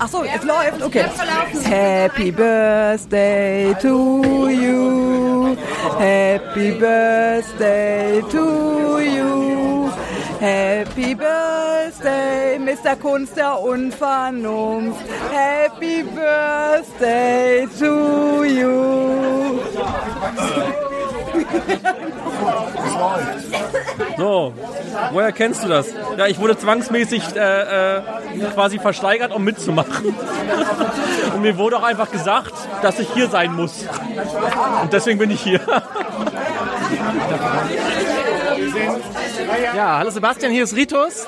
Ach 0.00 0.08
so, 0.08 0.22
es 0.22 0.44
läuft, 0.44 0.80
okay. 0.80 1.04
Happy 1.64 2.30
Birthday 2.30 3.74
to 3.82 4.48
you. 4.48 5.56
Happy 5.98 6.70
Birthday 6.70 8.22
to 8.30 9.00
you. 9.00 9.90
Happy 10.40 11.14
Birthday, 11.16 12.58
Mr. 12.60 12.94
Kunst 12.94 13.36
der 13.36 13.60
Unvernunft. 13.60 15.00
Happy 15.32 16.04
Birthday 16.04 17.66
to 17.76 18.44
you. 18.44 19.60
So, 24.16 24.52
woher 25.12 25.32
kennst 25.32 25.62
du 25.64 25.68
das? 25.68 25.88
Ja, 26.16 26.26
ich 26.26 26.38
wurde 26.40 26.58
zwangsmäßig 26.58 27.36
äh, 27.36 27.96
äh, 27.98 28.02
quasi 28.54 28.78
versteigert, 28.78 29.32
um 29.32 29.44
mitzumachen. 29.44 30.14
Und 31.34 31.42
mir 31.42 31.56
wurde 31.56 31.76
auch 31.76 31.82
einfach 31.84 32.10
gesagt, 32.10 32.52
dass 32.82 32.98
ich 32.98 33.08
hier 33.12 33.28
sein 33.28 33.54
muss. 33.54 33.86
Und 34.82 34.92
deswegen 34.92 35.18
bin 35.18 35.30
ich 35.30 35.40
hier. 35.40 35.60
Ja, 39.74 39.98
hallo 39.98 40.10
Sebastian, 40.10 40.52
hier 40.52 40.64
ist 40.64 40.74
Ritus. 40.74 41.26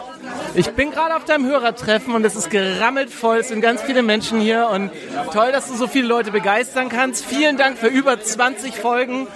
Ich 0.54 0.70
bin 0.72 0.90
gerade 0.90 1.14
auf 1.14 1.24
deinem 1.24 1.46
Hörertreffen 1.46 2.14
und 2.14 2.24
es 2.24 2.34
ist 2.34 2.50
gerammelt 2.50 3.10
voll. 3.10 3.38
Es 3.38 3.48
sind 3.48 3.60
ganz 3.60 3.82
viele 3.82 4.02
Menschen 4.02 4.40
hier 4.40 4.68
und 4.72 4.90
toll, 5.32 5.52
dass 5.52 5.68
du 5.68 5.74
so 5.74 5.86
viele 5.86 6.08
Leute 6.08 6.32
begeistern 6.32 6.88
kannst. 6.88 7.24
Vielen 7.24 7.56
Dank 7.56 7.78
für 7.78 7.86
über 7.86 8.20
20 8.20 8.74
Folgen 8.74 9.28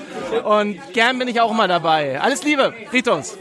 und 0.45 0.81
gern 0.93 1.19
bin 1.19 1.29
ich 1.29 1.41
auch 1.41 1.53
mal 1.53 1.69
dabei. 1.69 2.21
Alles 2.21 2.43
Liebe, 2.43 2.75
Ritus. 2.93 3.39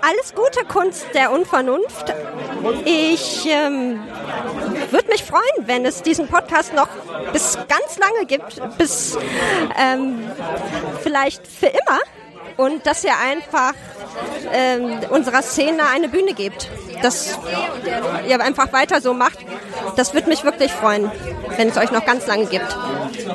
Alles 0.00 0.34
Gute 0.34 0.64
Kunst 0.66 1.06
der 1.14 1.32
Unvernunft. 1.32 2.14
Ich 2.84 3.46
ähm, 3.46 4.00
würde 4.90 5.08
mich 5.08 5.22
freuen, 5.22 5.66
wenn 5.66 5.84
es 5.84 6.02
diesen 6.02 6.28
Podcast 6.28 6.74
noch 6.74 6.88
bis 7.32 7.58
ganz 7.68 7.98
lange 7.98 8.26
gibt, 8.26 8.60
bis 8.78 9.18
ähm, 9.78 10.18
vielleicht 11.02 11.46
für 11.46 11.66
immer 11.66 12.00
und 12.56 12.86
dass 12.86 13.04
ihr 13.04 13.12
einfach 13.18 13.74
ähm, 14.52 14.98
unserer 15.10 15.42
Szene 15.42 15.82
eine 15.92 16.08
Bühne 16.08 16.34
gebt. 16.34 16.68
Dass 17.02 17.38
ihr 18.26 18.40
einfach 18.40 18.72
weiter 18.72 19.00
so 19.02 19.12
macht 19.12 19.38
Das 19.96 20.14
würde 20.14 20.28
mich 20.28 20.44
wirklich 20.44 20.72
freuen, 20.72 21.10
wenn 21.56 21.68
es 21.68 21.76
euch 21.76 21.90
noch 21.90 22.04
ganz 22.04 22.26
lange 22.26 22.46
gibt. 22.46 22.66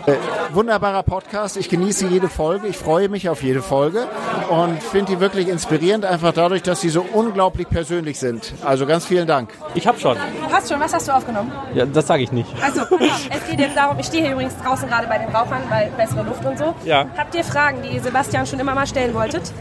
Äh, 0.05 0.15
wunderbarer 0.53 1.03
Podcast. 1.03 1.57
Ich 1.57 1.69
genieße 1.69 2.07
jede 2.07 2.27
Folge. 2.27 2.67
Ich 2.67 2.77
freue 2.77 3.09
mich 3.09 3.29
auf 3.29 3.43
jede 3.43 3.61
Folge 3.61 4.07
und 4.49 4.81
finde 4.81 5.13
die 5.13 5.19
wirklich 5.19 5.47
inspirierend, 5.47 6.05
einfach 6.05 6.33
dadurch, 6.33 6.63
dass 6.63 6.81
sie 6.81 6.89
so 6.89 7.05
unglaublich 7.13 7.69
persönlich 7.69 8.19
sind. 8.19 8.53
Also 8.63 8.85
ganz 8.85 9.05
vielen 9.05 9.27
Dank. 9.27 9.49
Ich 9.75 9.87
habe 9.87 9.99
schon. 9.99 10.17
Du 10.17 10.53
hast 10.53 10.69
schon, 10.69 10.79
was 10.79 10.93
hast 10.93 11.07
du 11.07 11.13
aufgenommen? 11.13 11.51
Ja, 11.73 11.85
das 11.85 12.07
sage 12.07 12.23
ich 12.23 12.31
nicht. 12.31 12.49
Also, 12.61 12.81
es 13.31 13.49
geht 13.49 13.59
jetzt 13.59 13.75
darum, 13.75 13.97
ich 13.99 14.05
stehe 14.07 14.23
hier 14.23 14.33
übrigens 14.33 14.55
draußen 14.57 14.87
gerade 14.87 15.07
bei 15.07 15.17
den 15.17 15.29
Rauchern, 15.29 15.63
weil 15.69 15.91
bessere 15.97 16.23
Luft 16.23 16.45
und 16.45 16.57
so. 16.57 16.73
Ja. 16.85 17.05
Habt 17.17 17.35
ihr 17.35 17.43
Fragen, 17.43 17.81
die 17.81 17.95
ihr 17.95 18.01
Sebastian 18.01 18.45
schon 18.45 18.59
immer 18.59 18.75
mal 18.75 18.87
stellen 18.87 19.13
wolltet? 19.13 19.51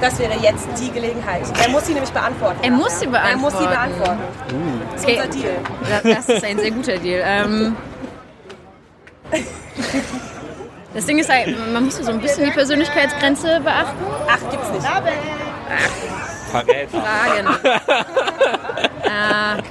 Das 0.00 0.18
wäre 0.18 0.32
jetzt 0.40 0.66
die 0.80 0.90
Gelegenheit. 0.90 1.42
Er 1.62 1.68
muss 1.70 1.86
sie 1.86 1.92
nämlich 1.92 2.10
beantworten. 2.12 2.58
Er 2.62 2.70
muss 2.70 2.98
sie 3.00 3.06
Er 3.06 3.36
muss 3.36 3.52
sie 3.58 3.66
beantworten. 3.66 4.18
beantworten. 4.18 4.82
Das 4.92 5.00
ist 5.02 5.06
Okay. 5.08 5.20
unser 5.26 5.38
Deal. 5.38 5.56
Das 6.14 6.28
ist 6.28 6.44
ein 6.44 6.58
sehr 6.58 6.70
guter 6.70 6.96
Deal. 6.98 7.22
Ähm, 7.24 7.76
das 10.94 11.04
Ding 11.06 11.18
ist 11.18 11.30
halt, 11.30 11.54
man 11.72 11.84
muss 11.84 11.96
so 11.98 12.10
ein 12.10 12.20
bisschen 12.20 12.44
die 12.46 12.50
Persönlichkeitsgrenze 12.50 13.60
beachten. 13.60 13.96
Ach, 14.26 14.50
gibt's 14.50 14.70
nicht. 14.70 14.86
Fragen. 16.50 17.46
äh, 19.04 19.62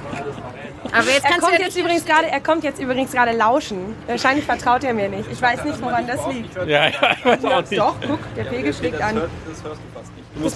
aber 0.92 1.06
jetzt 1.06 1.24
Er 1.24 1.30
kannst 1.30 1.42
du 1.42 1.50
kommt, 1.50 1.58
jetzt 1.60 1.76
übrigens 1.76 2.04
gerade, 2.06 2.26
er 2.28 2.40
kommt 2.40 2.64
jetzt 2.64 2.80
übrigens 2.80 3.12
gerade 3.12 3.32
lauschen. 3.32 3.94
Wahrscheinlich 4.06 4.44
vertraut 4.46 4.82
er 4.82 4.94
mir 4.94 5.08
nicht. 5.08 5.30
Ich 5.30 5.40
weiß 5.40 5.62
nicht, 5.64 5.80
woran 5.82 6.06
das 6.06 6.26
liegt. 6.32 6.54
Ja, 6.56 6.62
ja, 6.64 6.90
ich 7.16 7.24
weiß 7.24 7.44
auch 7.44 7.60
nicht. 7.60 7.78
Doch, 7.78 7.94
guck, 8.06 8.34
der 8.34 8.44
Pegel 8.44 8.72
schlägt 8.72 9.00
an. 9.00 9.16
Das 9.16 9.30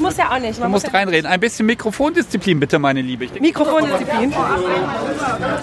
muss 0.01 0.17
ja 0.17 0.31
auch 0.33 0.39
nicht. 0.39 0.57
Du 0.57 0.63
Man 0.63 0.71
musst 0.71 0.87
muss 0.87 0.95
reinreden. 0.95 1.27
Ein 1.31 1.41
bisschen 1.41 1.67
Mikrofondisziplin 1.67 2.61
bitte, 2.61 2.79
meine 2.79 3.03
Liebe. 3.03 3.27
Denke, 3.27 3.43
Mikrofondisziplin. 3.43 4.33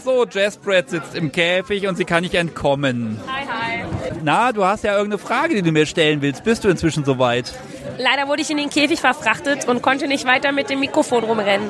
so, 0.04 0.26
Jazzbrett 0.30 0.90
sitzt 0.90 1.16
im 1.16 1.32
Käfig 1.32 1.88
und 1.88 1.96
sie 1.98 2.06
kann 2.06 2.24
nicht 2.24 2.36
entkommen. 2.36 3.20
Hi, 3.28 3.46
hi. 3.46 3.84
Na, 4.24 4.52
du 4.52 4.66
hast 4.66 4.84
ja 4.84 4.94
irgendeine 4.94 5.18
Frage, 5.20 5.56
die 5.56 5.62
du 5.62 5.72
mir 5.72 5.86
stellen 5.86 6.22
willst. 6.22 6.44
Bist 6.44 6.64
du 6.64 6.70
inzwischen 6.70 7.06
soweit? 7.06 7.54
Leider 7.98 8.28
wurde 8.28 8.42
ich 8.42 8.50
in 8.50 8.58
den 8.58 8.70
Käfig 8.70 9.00
verfrachtet 9.00 9.68
und 9.68 9.82
konnte 9.82 10.08
nicht 10.08 10.26
weiter 10.26 10.52
mit 10.52 10.70
dem 10.70 10.80
Mikrofon 10.80 11.24
rumrennen. 11.24 11.70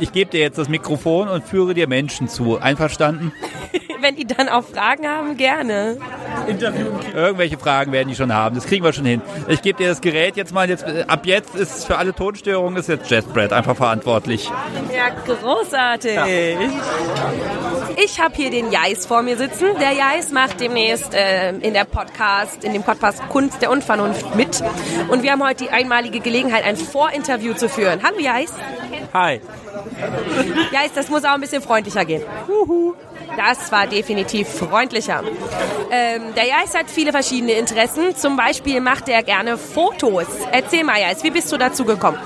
Ich 0.00 0.12
gebe 0.12 0.30
dir 0.30 0.40
jetzt 0.40 0.58
das 0.58 0.68
Mikrofon 0.68 1.28
und 1.28 1.44
führe 1.44 1.74
dir 1.74 1.88
Menschen 1.88 2.28
zu. 2.28 2.58
Einverstanden? 2.60 3.32
Wenn 4.04 4.16
die 4.16 4.26
dann 4.26 4.50
auch 4.50 4.64
Fragen 4.64 5.08
haben, 5.08 5.34
gerne. 5.38 5.96
Irgendwelche 7.14 7.56
Fragen 7.56 7.90
werden 7.90 8.10
die 8.10 8.14
schon 8.14 8.34
haben. 8.34 8.54
Das 8.54 8.66
kriegen 8.66 8.84
wir 8.84 8.92
schon 8.92 9.06
hin. 9.06 9.22
Ich 9.48 9.62
gebe 9.62 9.78
dir 9.78 9.88
das 9.88 10.02
Gerät 10.02 10.36
jetzt 10.36 10.52
mal. 10.52 10.68
Jetzt, 10.68 10.84
äh, 10.84 11.06
ab 11.08 11.24
jetzt 11.24 11.54
ist 11.54 11.86
für 11.86 11.96
alle 11.96 12.12
Tonstörungen 12.14 12.78
ist 12.78 12.90
jetzt 12.90 13.10
Jazzbrett 13.10 13.54
einfach 13.54 13.74
verantwortlich. 13.74 14.50
Ja, 14.94 15.08
großartig. 15.24 16.18
Ich 17.96 18.20
habe 18.20 18.34
hier 18.34 18.50
den 18.50 18.70
Jais 18.70 19.06
vor 19.06 19.22
mir 19.22 19.38
sitzen. 19.38 19.68
Der 19.80 19.92
Jais 19.92 20.32
macht 20.32 20.60
demnächst 20.60 21.14
äh, 21.14 21.52
in 21.56 21.72
der 21.72 21.84
Podcast, 21.84 22.62
in 22.62 22.74
dem 22.74 22.82
Podcast 22.82 23.26
Kunst 23.30 23.62
der 23.62 23.70
Unvernunft 23.70 24.36
mit. 24.36 24.62
Und 25.08 25.22
wir 25.22 25.32
haben 25.32 25.42
heute 25.42 25.64
die 25.64 25.70
einmalige 25.70 26.20
Gelegenheit, 26.20 26.64
ein 26.64 26.76
Vorinterview 26.76 27.54
zu 27.54 27.70
führen. 27.70 28.00
Hallo 28.02 28.18
Jais. 28.18 28.52
Hi. 29.14 29.40
Jais, 30.72 30.92
das 30.94 31.08
muss 31.08 31.24
auch 31.24 31.32
ein 31.32 31.40
bisschen 31.40 31.62
freundlicher 31.62 32.04
gehen. 32.04 32.22
Das 33.36 33.70
war 33.72 33.86
definitiv 33.86 34.48
freundlicher. 34.48 35.22
Ähm, 35.90 36.34
der 36.34 36.44
Jais 36.46 36.74
hat 36.74 36.90
viele 36.90 37.12
verschiedene 37.12 37.52
Interessen. 37.52 38.16
Zum 38.16 38.36
Beispiel 38.36 38.80
macht 38.80 39.08
er 39.08 39.22
gerne 39.22 39.58
Fotos. 39.58 40.26
Erzähl 40.52 40.84
mal, 40.84 41.00
Jais, 41.00 41.22
wie 41.22 41.30
bist 41.30 41.50
du 41.52 41.56
dazu 41.56 41.84
gekommen? 41.84 42.18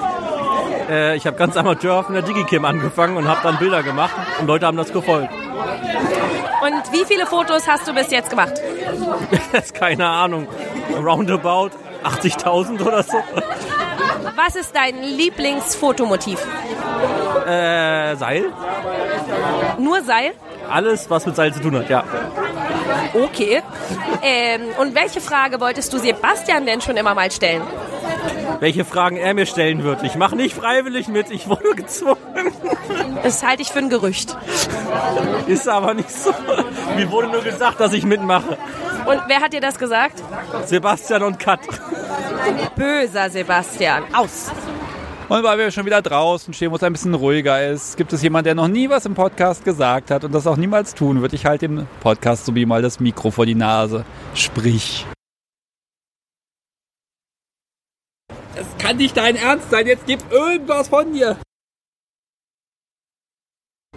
Äh, 0.89 1.17
ich 1.17 1.27
habe 1.27 1.37
ganz 1.37 1.57
amateur 1.57 1.95
auf 1.95 2.09
einer 2.09 2.23
Digicam 2.23 2.65
angefangen 2.65 3.17
und 3.17 3.29
habe 3.29 3.41
dann 3.43 3.59
Bilder 3.59 3.83
gemacht 3.83 4.15
und 4.41 4.47
Leute 4.47 4.67
haben 4.67 4.77
das 4.77 4.93
gefolgt. 4.93 5.31
Und 6.63 6.93
wie 6.93 7.05
viele 7.05 7.27
Fotos 7.27 7.67
hast 7.69 7.87
du 7.87 7.95
bis 7.95 8.11
jetzt 8.11 8.31
gemacht? 8.31 8.55
Das 9.53 9.67
ist 9.67 9.75
keine 9.75 10.07
Ahnung. 10.07 10.47
Roundabout 10.97 11.71
80.000 12.05 12.81
oder 12.85 13.03
so. 13.03 13.19
Was 14.35 14.57
ist 14.57 14.75
dein 14.75 15.03
Lieblingsfotomotiv? 15.03 16.39
Äh, 17.47 18.17
Seil? 18.17 18.47
Nur 19.79 20.03
Seil? 20.03 20.33
Alles, 20.71 21.09
was 21.11 21.27
mit 21.27 21.37
Seil 21.37 21.53
zu 21.53 21.61
tun 21.61 21.77
hat, 21.77 21.89
ja. 21.89 22.05
Okay. 23.15 23.63
Ähm, 24.23 24.63
und 24.79 24.95
welche 24.95 25.21
Frage 25.21 25.61
wolltest 25.61 25.93
du 25.93 25.99
Sebastian 25.99 26.67
denn 26.67 26.81
schon 26.81 26.97
immer 26.97 27.15
mal 27.15 27.31
stellen? 27.31 27.63
Welche 28.61 28.85
Fragen 28.85 29.17
er 29.17 29.35
mir 29.35 29.47
stellen 29.47 29.85
wird. 29.85 30.03
Ich 30.03 30.17
mache 30.17 30.37
nicht 30.37 30.55
freiwillig 30.55 31.09
mit, 31.09 31.31
ich 31.31 31.49
wurde 31.49 31.75
gezwungen. 31.75 32.19
Das 33.23 33.43
halte 33.43 33.63
ich 33.63 33.69
für 33.69 33.79
ein 33.79 33.91
Gerücht. 33.91 34.37
Ist 35.47 35.69
aber 35.69 35.95
nicht 35.95 36.11
so. 36.11 36.33
Mir 36.97 37.11
wurde 37.11 37.29
nur 37.29 37.43
gesagt, 37.43 37.81
dass 37.81 37.93
ich 37.93 38.05
mitmache. 38.05 38.57
Und 39.07 39.23
wer 39.27 39.41
hat 39.41 39.53
dir 39.53 39.61
das 39.61 39.79
gesagt? 39.79 40.23
Sebastian 40.67 41.23
und 41.23 41.39
Kat. 41.39 41.61
Böser 42.77 43.31
Sebastian. 43.31 44.05
Aus. 44.13 44.51
Und 45.29 45.45
weil 45.45 45.59
wir 45.59 45.71
schon 45.71 45.85
wieder 45.85 46.01
draußen 46.01 46.55
stehen, 46.55 46.71
wo 46.73 46.77
es 46.77 46.83
ein 46.83 46.93
bisschen 46.93 47.13
ruhiger 47.13 47.71
ist, 47.71 47.99
gibt 47.99 48.15
es 48.15 48.23
jemanden, 48.23 48.47
der 48.47 48.55
noch 48.55 48.69
nie 48.69 48.89
was 48.89 49.05
im 49.05 49.15
Podcast 49.15 49.63
gesagt 49.63 50.11
hat 50.11 50.25
und 50.25 50.33
das 50.33 50.47
auch 50.47 50.57
niemals 50.57 50.95
tun 50.95 51.21
wird. 51.21 51.35
Ich 51.35 51.45
halte 51.45 51.69
dem 51.69 51.87
Podcast 52.01 52.47
so 52.47 52.55
wie 52.55 52.65
mal 52.65 52.81
das 52.81 52.99
Mikro 52.99 53.31
vor 53.31 53.45
die 53.45 53.55
Nase. 53.55 54.07
Sprich. 54.35 55.07
Das 58.55 58.67
kann 58.79 58.97
nicht 58.97 59.19
dein 59.19 59.37
Ernst 59.37 59.71
sein. 59.71 59.87
Jetzt 59.87 60.07
gib 60.07 60.33
irgendwas 60.33 60.89
von 60.89 61.13
dir. 61.13 61.37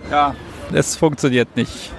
Ja, 0.10 0.36
es 0.74 0.98
funktioniert 0.98 1.56
nicht. 1.56 1.92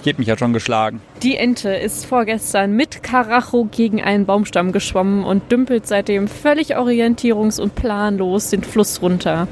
Ich 0.00 0.04
gebe 0.04 0.18
mich 0.20 0.28
ja 0.28 0.38
schon 0.38 0.54
geschlagen. 0.54 1.02
Die 1.22 1.36
Ente 1.36 1.68
ist 1.74 2.06
vorgestern 2.06 2.72
mit 2.74 3.02
Karacho 3.02 3.68
gegen 3.70 4.00
einen 4.02 4.24
Baumstamm 4.24 4.72
geschwommen 4.72 5.24
und 5.24 5.52
dümpelt 5.52 5.86
seitdem 5.86 6.26
völlig 6.26 6.78
orientierungs- 6.78 7.60
und 7.60 7.74
planlos 7.74 8.48
den 8.48 8.62
Fluss 8.64 9.02
runter. 9.02 9.46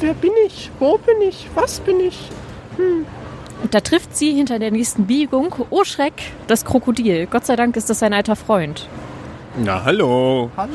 Wer 0.00 0.14
bin 0.14 0.30
ich? 0.46 0.70
Wo 0.78 0.96
bin 0.96 1.20
ich? 1.28 1.48
Was 1.54 1.80
bin 1.80 2.00
ich? 2.00 2.18
Und 3.62 3.74
da 3.74 3.80
trifft 3.80 4.16
sie 4.16 4.32
hinter 4.32 4.58
der 4.58 4.70
nächsten 4.70 5.04
Biegung, 5.06 5.54
oh 5.68 5.84
Schreck, 5.84 6.14
das 6.46 6.64
Krokodil. 6.64 7.26
Gott 7.26 7.44
sei 7.44 7.56
Dank 7.56 7.76
ist 7.76 7.90
das 7.90 7.98
sein 7.98 8.14
alter 8.14 8.36
Freund. 8.36 8.88
Na, 9.62 9.84
hallo. 9.84 10.50
Hallo, 10.56 10.70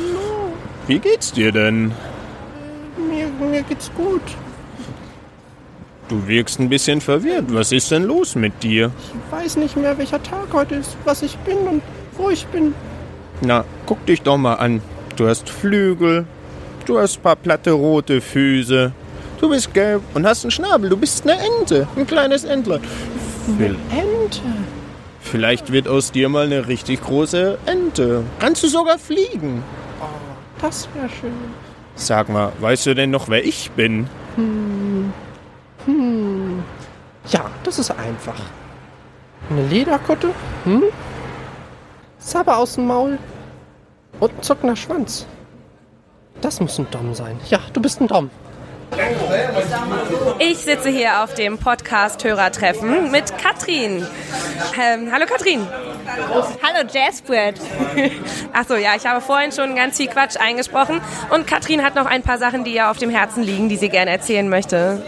Wie 0.85 0.99
geht's 0.99 1.31
dir 1.31 1.51
denn? 1.51 1.93
mir, 3.09 3.25
mir 3.49 3.63
geht's 3.63 3.89
gut. 3.97 4.21
Du 6.07 6.27
wirkst 6.27 6.59
ein 6.59 6.69
bisschen 6.69 7.01
verwirrt. 7.01 7.45
Was 7.47 7.71
ist 7.71 7.89
denn 7.91 8.03
los 8.03 8.35
mit 8.35 8.61
dir? 8.61 8.91
Ich 9.07 9.31
weiß 9.31 9.57
nicht 9.57 9.75
mehr, 9.75 9.97
welcher 9.97 10.21
Tag 10.21 10.47
heute 10.53 10.75
ist, 10.75 10.95
was 11.03 11.23
ich 11.23 11.35
bin 11.39 11.57
und 11.57 11.81
wo 12.17 12.29
ich 12.29 12.45
bin. 12.47 12.73
Na, 13.41 13.65
guck 13.85 14.05
dich 14.05 14.21
doch 14.21 14.37
mal 14.37 14.53
an. 14.55 14.81
Du 15.15 15.27
hast 15.27 15.49
Flügel, 15.49 16.25
du 16.85 16.99
hast 16.99 17.17
ein 17.17 17.21
paar 17.23 17.35
platte 17.35 17.71
rote 17.71 18.21
Füße, 18.21 18.91
du 19.41 19.49
bist 19.49 19.73
gelb 19.73 20.01
und 20.13 20.25
hast 20.27 20.43
einen 20.43 20.51
Schnabel. 20.51 20.89
Du 20.89 20.97
bist 20.97 21.23
eine 21.27 21.39
Ente, 21.59 21.87
ein 21.95 22.05
kleines 22.05 22.43
Entlein. 22.43 22.81
Vil- 23.57 23.75
Ente. 23.91 24.39
Vielleicht 25.21 25.71
wird 25.71 25.87
aus 25.87 26.11
dir 26.11 26.29
mal 26.29 26.45
eine 26.45 26.67
richtig 26.67 27.01
große 27.01 27.57
Ente. 27.65 28.23
Kannst 28.39 28.61
du 28.63 28.67
sogar 28.67 28.99
fliegen. 28.99 29.63
Das 30.61 30.87
wäre 30.93 31.09
schön. 31.09 31.31
Sag 31.95 32.29
mal, 32.29 32.51
weißt 32.59 32.85
du 32.85 32.93
denn 32.93 33.09
noch, 33.09 33.27
wer 33.29 33.43
ich 33.43 33.71
bin? 33.71 34.07
Hm. 34.35 35.11
Ja, 37.27 37.45
das 37.63 37.79
ist 37.79 37.91
einfach. 37.91 38.39
Eine 39.49 39.67
Lederkutte? 39.67 40.31
Hm? 40.63 40.83
Sabber 42.17 42.57
aus 42.57 42.75
dem 42.75 42.87
Maul. 42.87 43.19
Und 44.19 44.37
ein 44.37 44.41
zuckender 44.41 44.75
Schwanz. 44.75 45.27
Das 46.41 46.59
muss 46.59 46.79
ein 46.79 46.87
Dom 46.91 47.13
sein. 47.13 47.39
Ja, 47.49 47.59
du 47.73 47.81
bist 47.81 48.01
ein 48.01 48.07
Dom. 48.07 48.29
Ich 50.39 50.59
sitze 50.59 50.89
hier 50.89 51.23
auf 51.23 51.33
dem 51.33 51.57
Podcast-Hörertreffen 51.57 53.11
mit 53.11 53.37
Katrin. 53.37 54.05
Ähm, 54.79 55.09
hallo 55.11 55.25
Katrin. 55.25 55.67
Hallo 56.63 56.87
Jazzbird. 56.91 57.59
Achso, 58.53 58.75
ja, 58.75 58.95
ich 58.95 59.05
habe 59.05 59.21
vorhin 59.21 59.51
schon 59.51 59.75
ganz 59.75 59.97
viel 59.97 60.07
Quatsch 60.07 60.37
eingesprochen 60.39 61.01
und 61.31 61.47
Katrin 61.47 61.83
hat 61.83 61.95
noch 61.95 62.05
ein 62.05 62.21
paar 62.21 62.37
Sachen, 62.37 62.63
die 62.63 62.75
ihr 62.75 62.89
auf 62.89 62.97
dem 62.97 63.09
Herzen 63.09 63.43
liegen, 63.43 63.69
die 63.69 63.77
sie 63.77 63.89
gerne 63.89 64.11
erzählen 64.11 64.47
möchte. 64.47 65.01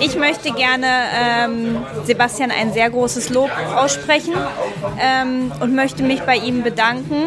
Ich 0.00 0.16
möchte 0.16 0.52
gerne 0.52 0.86
ähm, 1.14 1.84
Sebastian 2.04 2.50
ein 2.50 2.72
sehr 2.72 2.90
großes 2.90 3.30
Lob 3.30 3.50
aussprechen 3.76 4.34
ähm, 5.00 5.52
und 5.60 5.74
möchte 5.74 6.02
mich 6.02 6.22
bei 6.22 6.36
ihm 6.36 6.62
bedanken, 6.62 7.26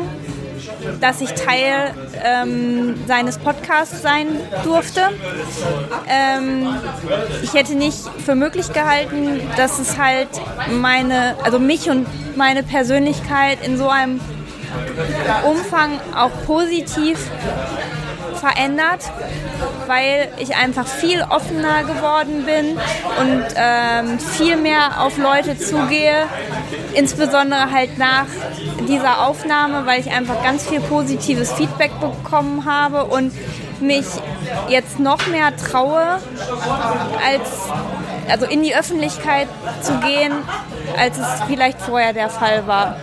dass 1.00 1.22
ich 1.22 1.32
Teil 1.34 1.94
ähm, 2.24 2.96
seines 3.08 3.38
Podcasts 3.38 4.02
sein 4.02 4.28
durfte. 4.64 5.02
Ähm, 6.08 6.76
ich 7.44 7.54
hätte 7.54 7.76
nicht 7.76 8.00
für 8.24 8.36
möglich 8.36 8.72
gehalten, 8.74 9.42
dass 9.58 9.80
es 9.80 9.98
halt 9.98 10.30
meine, 10.72 11.36
also 11.44 11.60
mich 11.60 11.90
und 11.90 12.08
meine 12.36 12.64
Persönlichkeit 12.64 13.66
in 13.66 13.78
so 13.78 13.90
einem 13.90 14.20
Umfang 15.46 16.00
auch 16.16 16.32
positiv 16.46 17.18
verändert, 18.36 19.12
weil 19.88 20.30
ich 20.38 20.56
einfach 20.56 20.88
viel 20.88 21.22
offener 21.22 21.84
geworden 21.84 22.46
bin 22.46 22.78
und 23.20 23.46
ähm, 23.56 24.20
viel 24.20 24.58
mehr 24.58 25.02
auf 25.02 25.18
Leute 25.18 25.58
zugehe, 25.58 26.28
insbesondere 26.94 27.72
halt 27.72 27.98
nach 27.98 28.26
dieser 28.88 29.26
Aufnahme, 29.26 29.86
weil 29.86 30.00
ich 30.00 30.12
einfach 30.12 30.44
ganz 30.44 30.68
viel 30.68 30.80
positives 30.80 31.52
Feedback 31.54 31.92
bekommen 32.00 32.66
habe 32.66 33.06
und 33.06 33.34
mich 33.80 34.06
jetzt 34.70 35.00
noch 35.00 35.28
mehr 35.28 35.56
traue, 35.58 36.20
als 37.26 37.50
also 38.30 38.46
in 38.46 38.64
die 38.64 38.76
Öffentlichkeit 38.76 39.48
zu 39.82 39.94
gehen, 40.00 40.34
als 40.98 41.18
es 41.18 41.28
vielleicht 41.48 41.82
vorher 41.82 42.14
der 42.14 42.30
Fall 42.30 42.66
war. 42.68 42.98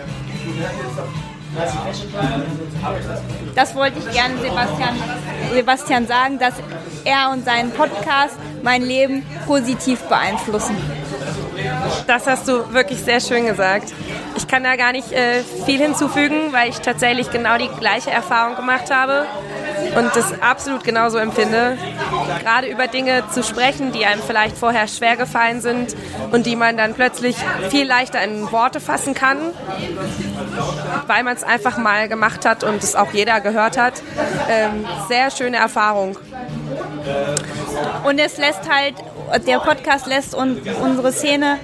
Das 3.55 3.75
wollte 3.75 3.99
ich 3.99 4.11
gerne 4.13 4.35
Sebastian, 4.41 4.95
Sebastian 5.53 6.07
sagen, 6.07 6.39
dass 6.39 6.55
er 7.05 7.31
und 7.31 7.45
sein 7.45 7.71
Podcast 7.71 8.35
mein 8.63 8.81
Leben 8.81 9.25
positiv 9.45 9.99
beeinflussen. 10.03 10.75
Das 12.07 12.27
hast 12.27 12.47
du 12.47 12.73
wirklich 12.73 12.99
sehr 12.99 13.19
schön 13.19 13.45
gesagt. 13.45 13.93
Ich 14.35 14.47
kann 14.47 14.63
da 14.63 14.75
gar 14.75 14.91
nicht 14.91 15.11
äh, 15.11 15.43
viel 15.65 15.79
hinzufügen, 15.79 16.51
weil 16.51 16.69
ich 16.69 16.79
tatsächlich 16.79 17.29
genau 17.31 17.57
die 17.57 17.69
gleiche 17.79 18.11
Erfahrung 18.11 18.55
gemacht 18.55 18.89
habe 18.93 19.25
und 19.95 20.15
das 20.15 20.41
absolut 20.41 20.83
genauso 20.83 21.17
empfinde. 21.17 21.77
Gerade 22.41 22.67
über 22.67 22.87
Dinge 22.87 23.23
zu 23.31 23.43
sprechen, 23.43 23.91
die 23.91 24.05
einem 24.05 24.21
vielleicht 24.21 24.57
vorher 24.57 24.87
schwer 24.87 25.17
gefallen 25.17 25.61
sind 25.61 25.95
und 26.31 26.45
die 26.45 26.55
man 26.55 26.77
dann 26.77 26.93
plötzlich 26.93 27.35
viel 27.69 27.87
leichter 27.87 28.21
in 28.23 28.51
Worte 28.51 28.79
fassen 28.79 29.13
kann, 29.13 29.37
weil 31.07 31.23
man 31.23 31.35
es 31.35 31.43
einfach 31.43 31.77
mal 31.77 32.07
gemacht 32.07 32.45
hat 32.45 32.63
und 32.63 32.83
es 32.83 32.95
auch 32.95 33.11
jeder 33.11 33.41
gehört 33.41 33.77
hat. 33.77 34.01
Ähm, 34.49 34.85
sehr 35.07 35.31
schöne 35.31 35.57
Erfahrung. 35.57 36.17
Und 38.03 38.19
es 38.19 38.37
lässt 38.37 38.69
halt, 38.69 38.95
der 39.47 39.59
Podcast 39.59 40.07
lässt 40.07 40.35
uns 40.35 40.59
unsere 40.81 41.11
Szene 41.11 41.57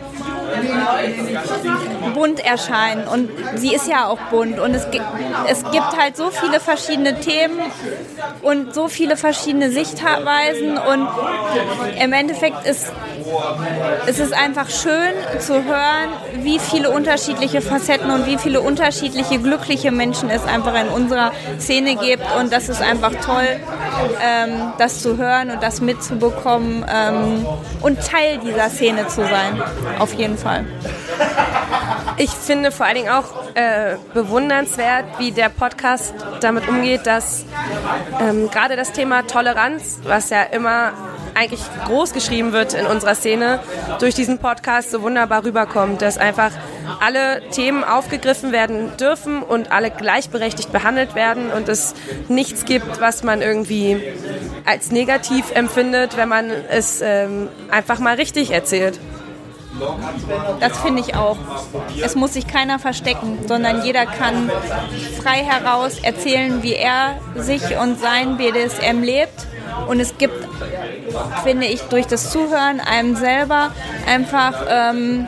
bunt 2.14 2.40
erscheinen. 2.46 3.08
Und 3.08 3.30
sie 3.56 3.74
ist 3.74 3.88
ja 3.88 4.08
auch 4.08 4.20
bunt. 4.32 4.60
Und 4.60 4.74
es, 4.74 4.90
gibt, 4.92 5.06
es 5.48 5.64
gibt 5.64 5.98
halt 5.98 6.18
so 6.18 6.30
viele 6.30 6.60
verschiedene 6.60 7.20
Themen 7.20 7.60
und 8.42 8.74
so 8.74 8.88
viele 8.88 9.18
verschiedene 9.18 9.72
Sichtweisen. 9.72 10.78
Und 10.78 11.08
im 12.02 12.14
Endeffekt 12.14 12.66
ist 12.66 12.92
es 14.08 14.20
ist 14.20 14.34
einfach 14.34 14.70
schön 14.70 15.14
zu 15.40 15.64
hören, 15.64 16.10
wie 16.42 16.60
viele 16.60 16.90
unterschiedliche 16.90 17.62
Facetten 17.62 18.10
und 18.12 18.26
wie 18.26 18.38
viele 18.38 18.62
unterschiedliche 18.62 19.40
glückliche 19.40 19.92
Menschen 19.92 20.30
es 20.30 20.44
einfach 20.46 20.74
in 20.80 20.88
unserer 20.88 21.32
Szene 21.60 21.96
gibt. 21.96 22.24
Und 22.40 22.52
das 22.52 22.70
ist 22.70 22.82
einfach 22.82 23.12
toll, 23.24 23.48
ähm, 24.22 24.74
das 24.78 25.02
zu 25.02 25.18
hören 25.18 25.52
und 25.52 25.62
das 25.62 25.82
mitzubekommen 25.82 26.86
ähm, 26.92 27.46
und 27.82 28.00
Teil 28.00 28.40
dieser 28.40 28.70
Szene 28.70 29.08
zu 29.08 29.22
sein, 29.22 29.62
auf 30.00 30.14
jeden 30.14 30.38
Fall. 30.38 30.39
Ich 32.18 32.32
finde 32.32 32.72
vor 32.72 32.86
allen 32.86 32.96
Dingen 32.96 33.10
auch 33.10 33.56
äh, 33.56 33.96
bewundernswert, 34.14 35.06
wie 35.20 35.32
der 35.32 35.50
Podcast 35.50 36.14
damit 36.42 36.68
umgeht, 36.68 37.06
dass 37.06 37.46
ähm, 38.20 38.50
gerade 38.50 38.76
das 38.76 38.92
Thema 38.92 39.26
Toleranz, 39.26 40.00
was 40.04 40.30
ja 40.30 40.44
immer 40.44 40.92
eigentlich 41.34 41.62
groß 41.86 42.12
geschrieben 42.14 42.52
wird 42.52 42.74
in 42.74 42.86
unserer 42.86 43.16
Szene, 43.16 43.62
durch 44.00 44.16
diesen 44.16 44.40
Podcast 44.40 44.92
so 44.92 45.02
wunderbar 45.02 45.46
rüberkommt, 45.46 46.02
dass 46.02 46.18
einfach 46.18 46.52
alle 47.00 47.42
Themen 47.52 47.84
aufgegriffen 47.84 48.52
werden 48.52 48.98
dürfen 48.98 49.42
und 49.42 49.72
alle 49.72 49.92
gleichberechtigt 49.92 50.72
behandelt 50.72 51.16
werden 51.16 51.52
und 51.52 51.70
es 51.70 51.94
nichts 52.28 52.66
gibt, 52.66 53.00
was 53.00 53.24
man 53.24 53.42
irgendwie 53.42 54.02
als 54.66 54.92
negativ 54.92 55.52
empfindet, 55.52 56.18
wenn 56.18 56.28
man 56.28 56.50
es 56.50 57.02
ähm, 57.02 57.48
einfach 57.72 58.00
mal 58.00 58.16
richtig 58.16 58.52
erzählt. 58.52 59.00
Das 60.60 60.80
finde 60.80 61.02
ich 61.02 61.16
auch. 61.16 61.38
Es 62.02 62.16
muss 62.16 62.34
sich 62.34 62.48
keiner 62.48 62.80
verstecken, 62.80 63.40
sondern 63.48 63.84
jeder 63.84 64.06
kann 64.06 64.52
frei 65.22 65.44
heraus 65.44 66.00
erzählen, 66.02 66.64
wie 66.64 66.74
er 66.74 67.20
sich 67.36 67.78
und 67.78 68.00
sein 68.00 68.38
BDSM 68.38 69.02
lebt. 69.02 69.48
Und 69.88 70.00
es 70.00 70.18
gibt, 70.18 70.48
finde 71.44 71.68
ich, 71.68 71.82
durch 71.84 72.08
das 72.08 72.32
Zuhören 72.32 72.80
einem 72.80 73.16
selber 73.16 73.72
einfach 74.08 74.66
ähm, 74.68 75.28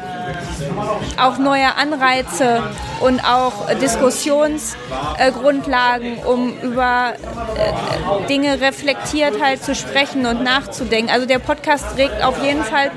auch 1.17 1.37
neue 1.37 1.75
Anreize 1.75 2.63
und 2.99 3.23
auch 3.23 3.69
Diskussionsgrundlagen, 3.75 6.17
um 6.23 6.59
über 6.61 7.13
äh, 7.13 7.17
Dinge 8.27 8.59
reflektiert 8.61 9.41
halt 9.41 9.63
zu 9.63 9.73
sprechen 9.75 10.25
und 10.25 10.43
nachzudenken. 10.43 11.11
Also 11.11 11.25
der 11.25 11.39
Podcast 11.39 11.97
regt 11.97 12.21
auf 12.23 12.43
jeden 12.43 12.63
Fall 12.63 12.91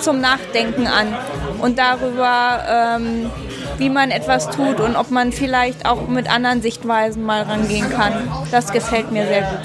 zum 0.00 0.20
Nachdenken 0.20 0.86
an 0.86 1.16
und 1.60 1.78
darüber, 1.78 2.64
ähm, 2.68 3.30
wie 3.78 3.90
man 3.90 4.10
etwas 4.10 4.50
tut 4.50 4.80
und 4.80 4.96
ob 4.96 5.10
man 5.10 5.32
vielleicht 5.32 5.86
auch 5.86 6.08
mit 6.08 6.30
anderen 6.30 6.62
Sichtweisen 6.62 7.24
mal 7.24 7.42
rangehen 7.42 7.90
kann. 7.90 8.12
Das 8.50 8.72
gefällt 8.72 9.12
mir 9.12 9.26
sehr 9.26 9.42
gut. 9.42 9.58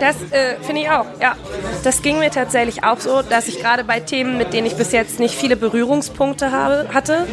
Das 0.00 0.16
äh, 0.30 0.56
finde 0.62 0.82
ich 0.82 0.90
auch, 0.90 1.06
ja. 1.20 1.34
Das 1.84 2.02
ging 2.02 2.18
mir 2.18 2.30
tatsächlich 2.30 2.84
auch 2.84 3.00
so, 3.00 3.22
dass 3.22 3.48
ich 3.48 3.60
gerade 3.60 3.84
bei 3.84 4.00
Themen, 4.00 4.38
mit 4.38 4.52
denen 4.52 4.66
ich 4.66 4.76
bis 4.76 4.92
jetzt 4.92 5.18
nicht 5.18 5.34
viele 5.34 5.56
Berührungspunkte 5.56 6.52
habe, 6.52 6.88
hatte 6.92 7.26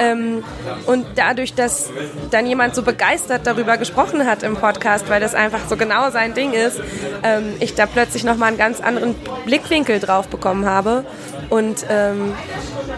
ähm, 0.00 0.42
und 0.86 1.06
dadurch, 1.16 1.54
dass 1.54 1.90
dann 2.30 2.46
jemand 2.46 2.74
so 2.74 2.82
begeistert 2.82 3.46
darüber 3.46 3.76
gesprochen 3.76 4.26
hat 4.26 4.42
im 4.42 4.56
Podcast, 4.56 5.08
weil 5.08 5.20
das 5.20 5.34
einfach 5.34 5.60
so 5.68 5.76
genau 5.76 6.10
sein 6.10 6.34
Ding 6.34 6.52
ist, 6.52 6.80
ähm, 7.22 7.54
ich 7.60 7.74
da 7.74 7.86
plötzlich 7.86 8.24
nochmal 8.24 8.48
einen 8.48 8.58
ganz 8.58 8.80
anderen 8.80 9.14
Blickwinkel 9.44 10.00
drauf 10.00 10.28
bekommen 10.28 10.66
habe 10.66 11.04
und 11.50 11.86
ähm, 11.88 12.34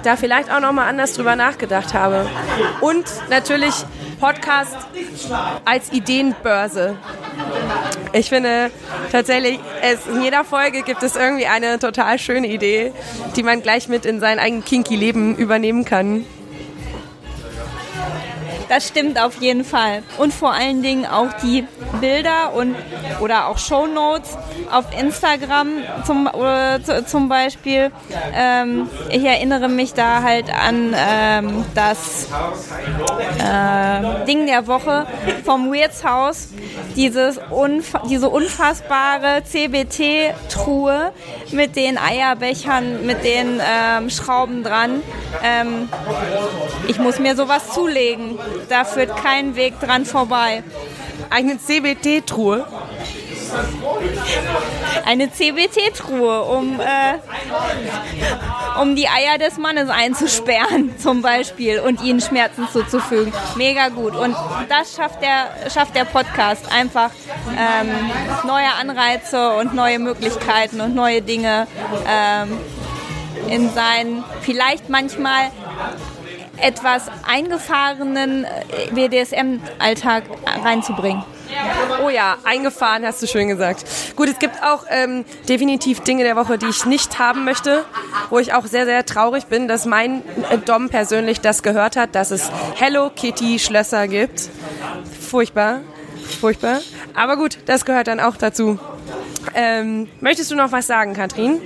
da 0.02 0.16
vielleicht 0.16 0.50
auch 0.50 0.60
nochmal 0.60 0.88
anders 0.88 1.12
drüber 1.14 1.36
nachgedacht 1.36 1.94
habe. 1.94 2.26
Und 2.80 3.04
natürlich 3.28 3.74
Podcast 4.20 4.76
als 5.64 5.92
Ideenbörse. 5.92 6.96
Ich 8.12 8.28
finde 8.28 8.70
tatsächlich, 9.12 9.60
es, 9.82 10.06
in 10.06 10.22
jeder 10.22 10.44
Folge 10.44 10.82
gibt 10.82 11.02
es 11.02 11.16
irgendwie 11.16 11.46
eine 11.46 11.78
total 11.78 12.18
schöne 12.18 12.46
Idee, 12.46 12.92
die 13.36 13.42
man 13.42 13.62
gleich 13.62 13.88
mit 13.88 14.06
in 14.06 14.20
sein 14.20 14.38
eigenes 14.38 14.64
kinky 14.64 14.96
Leben 14.96 15.36
übernehmen 15.36 15.84
kann. 15.84 16.24
Das 18.68 18.88
stimmt 18.88 19.20
auf 19.20 19.40
jeden 19.40 19.64
Fall. 19.64 20.02
Und 20.18 20.34
vor 20.34 20.52
allen 20.52 20.82
Dingen 20.82 21.06
auch 21.06 21.32
die 21.42 21.64
Bilder 22.00 22.52
und 22.54 22.74
oder 23.20 23.48
auch 23.48 23.58
Shownotes 23.58 24.36
auf 24.70 24.86
Instagram 24.98 25.68
zum, 26.04 26.26
oder 26.26 26.80
zum 27.06 27.28
Beispiel. 27.28 27.90
Ähm, 28.34 28.88
ich 29.10 29.24
erinnere 29.24 29.68
mich 29.68 29.94
da 29.94 30.22
halt 30.22 30.52
an 30.52 30.94
ähm, 30.96 31.64
das 31.74 32.28
äh, 33.38 34.24
Ding 34.26 34.46
der 34.46 34.66
Woche 34.66 35.06
vom 35.44 35.72
Weirds 35.72 36.04
House. 36.04 36.48
Dieses 36.96 37.38
unfa 37.50 38.02
diese 38.08 38.28
unfassbare 38.28 39.42
CBT-Truhe 39.44 41.12
mit 41.52 41.76
den 41.76 41.98
Eierbechern, 41.98 43.04
mit 43.06 43.24
den 43.24 43.60
ähm, 43.60 44.10
Schrauben 44.10 44.62
dran. 44.62 45.02
Ähm, 45.42 45.88
ich 46.88 46.98
muss 46.98 47.18
mir 47.18 47.36
sowas 47.36 47.72
zulegen. 47.72 48.38
Da 48.68 48.84
führt 48.84 49.16
kein 49.16 49.56
Weg 49.56 49.78
dran 49.80 50.04
vorbei. 50.04 50.62
Eine 51.30 51.58
CBT-Truhe? 51.58 52.66
Eine 55.04 55.30
CBT-Truhe, 55.30 56.42
um, 56.42 56.80
äh, 56.80 57.18
um 58.80 58.96
die 58.96 59.08
Eier 59.08 59.38
des 59.38 59.56
Mannes 59.56 59.88
einzusperren, 59.88 60.98
zum 60.98 61.22
Beispiel, 61.22 61.80
und 61.80 62.02
ihnen 62.02 62.20
Schmerzen 62.20 62.68
zuzufügen. 62.72 63.32
Mega 63.56 63.88
gut. 63.88 64.16
Und 64.16 64.36
das 64.68 64.94
schafft 64.94 65.22
der, 65.22 65.70
schafft 65.70 65.94
der 65.94 66.04
Podcast 66.04 66.70
einfach 66.72 67.10
ähm, 67.50 67.88
neue 68.46 68.72
Anreize 68.80 69.56
und 69.56 69.74
neue 69.74 69.98
Möglichkeiten 69.98 70.80
und 70.80 70.94
neue 70.94 71.22
Dinge 71.22 71.66
ähm, 72.08 72.58
in 73.48 73.70
seinen 73.70 74.24
vielleicht 74.40 74.88
manchmal 74.88 75.50
etwas 76.60 77.04
eingefahrenen 77.26 78.46
BDSM-Alltag 78.92 80.24
reinzubringen. 80.64 81.24
Oh 82.04 82.08
ja, 82.08 82.36
eingefahren 82.44 83.04
hast 83.06 83.22
du 83.22 83.26
schön 83.26 83.48
gesagt. 83.48 83.84
Gut, 84.16 84.28
es 84.28 84.38
gibt 84.38 84.62
auch 84.62 84.84
ähm, 84.90 85.24
definitiv 85.48 86.00
Dinge 86.00 86.24
der 86.24 86.36
Woche, 86.36 86.58
die 86.58 86.66
ich 86.66 86.84
nicht 86.86 87.18
haben 87.18 87.44
möchte, 87.44 87.84
wo 88.30 88.38
ich 88.38 88.52
auch 88.52 88.66
sehr, 88.66 88.84
sehr 88.84 89.06
traurig 89.06 89.46
bin, 89.46 89.68
dass 89.68 89.86
mein 89.86 90.22
äh, 90.50 90.58
Dom 90.58 90.88
persönlich 90.88 91.40
das 91.40 91.62
gehört 91.62 91.96
hat, 91.96 92.14
dass 92.14 92.30
es 92.30 92.50
Hello 92.74 93.10
Kitty 93.14 93.58
Schlösser 93.58 94.08
gibt. 94.08 94.50
Furchtbar, 95.20 95.80
furchtbar. 96.40 96.80
Aber 97.14 97.36
gut, 97.36 97.58
das 97.66 97.84
gehört 97.84 98.08
dann 98.08 98.20
auch 98.20 98.36
dazu. 98.36 98.78
Ähm, 99.54 100.08
möchtest 100.20 100.50
du 100.50 100.56
noch 100.56 100.72
was 100.72 100.86
sagen, 100.86 101.14
Katrin? 101.14 101.60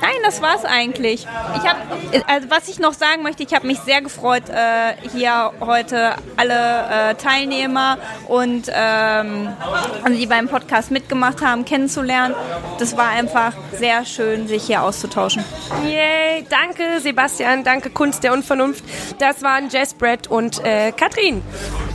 Nein, 0.00 0.14
das 0.22 0.42
war's 0.42 0.64
eigentlich. 0.64 1.26
Ich 1.56 1.68
habe, 1.68 1.80
also 2.26 2.50
was 2.50 2.68
ich 2.68 2.78
noch 2.78 2.94
sagen 2.94 3.22
möchte, 3.22 3.42
ich 3.42 3.54
habe 3.54 3.66
mich 3.66 3.78
sehr 3.80 4.02
gefreut, 4.02 4.48
äh, 4.48 4.94
hier 5.12 5.52
heute 5.60 6.14
alle 6.36 7.10
äh, 7.10 7.14
Teilnehmer 7.14 7.98
und 8.28 8.70
ähm, 8.72 9.48
also 10.02 10.18
die 10.18 10.26
beim 10.26 10.48
Podcast 10.48 10.90
mitgemacht 10.90 11.42
haben, 11.42 11.64
kennenzulernen. 11.64 12.34
Das 12.78 12.96
war 12.96 13.08
einfach 13.08 13.52
sehr 13.72 14.04
schön, 14.04 14.48
sich 14.48 14.64
hier 14.64 14.82
auszutauschen. 14.82 15.44
Yay, 15.84 16.46
danke 16.48 17.00
Sebastian, 17.00 17.64
danke 17.64 17.90
Kunst 17.90 18.24
der 18.24 18.32
Unvernunft. 18.32 18.84
Das 19.18 19.42
waren 19.42 19.68
Jess, 19.68 19.94
Brett 19.94 20.26
und 20.26 20.64
äh, 20.64 20.92
Katrin 20.92 21.42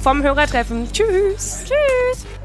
vom 0.02 0.24
Hörertreffen. 0.24 0.92
Tschüss. 0.92 1.66
Tschüss. 1.66 2.39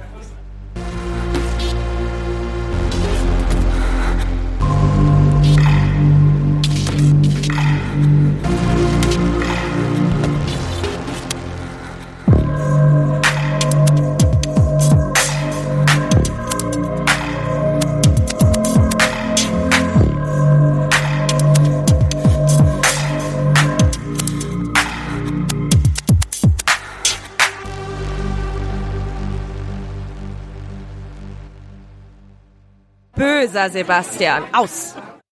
Böser 33.55 33.71
Sebastian. 33.71 34.43
Aus. 34.53 34.97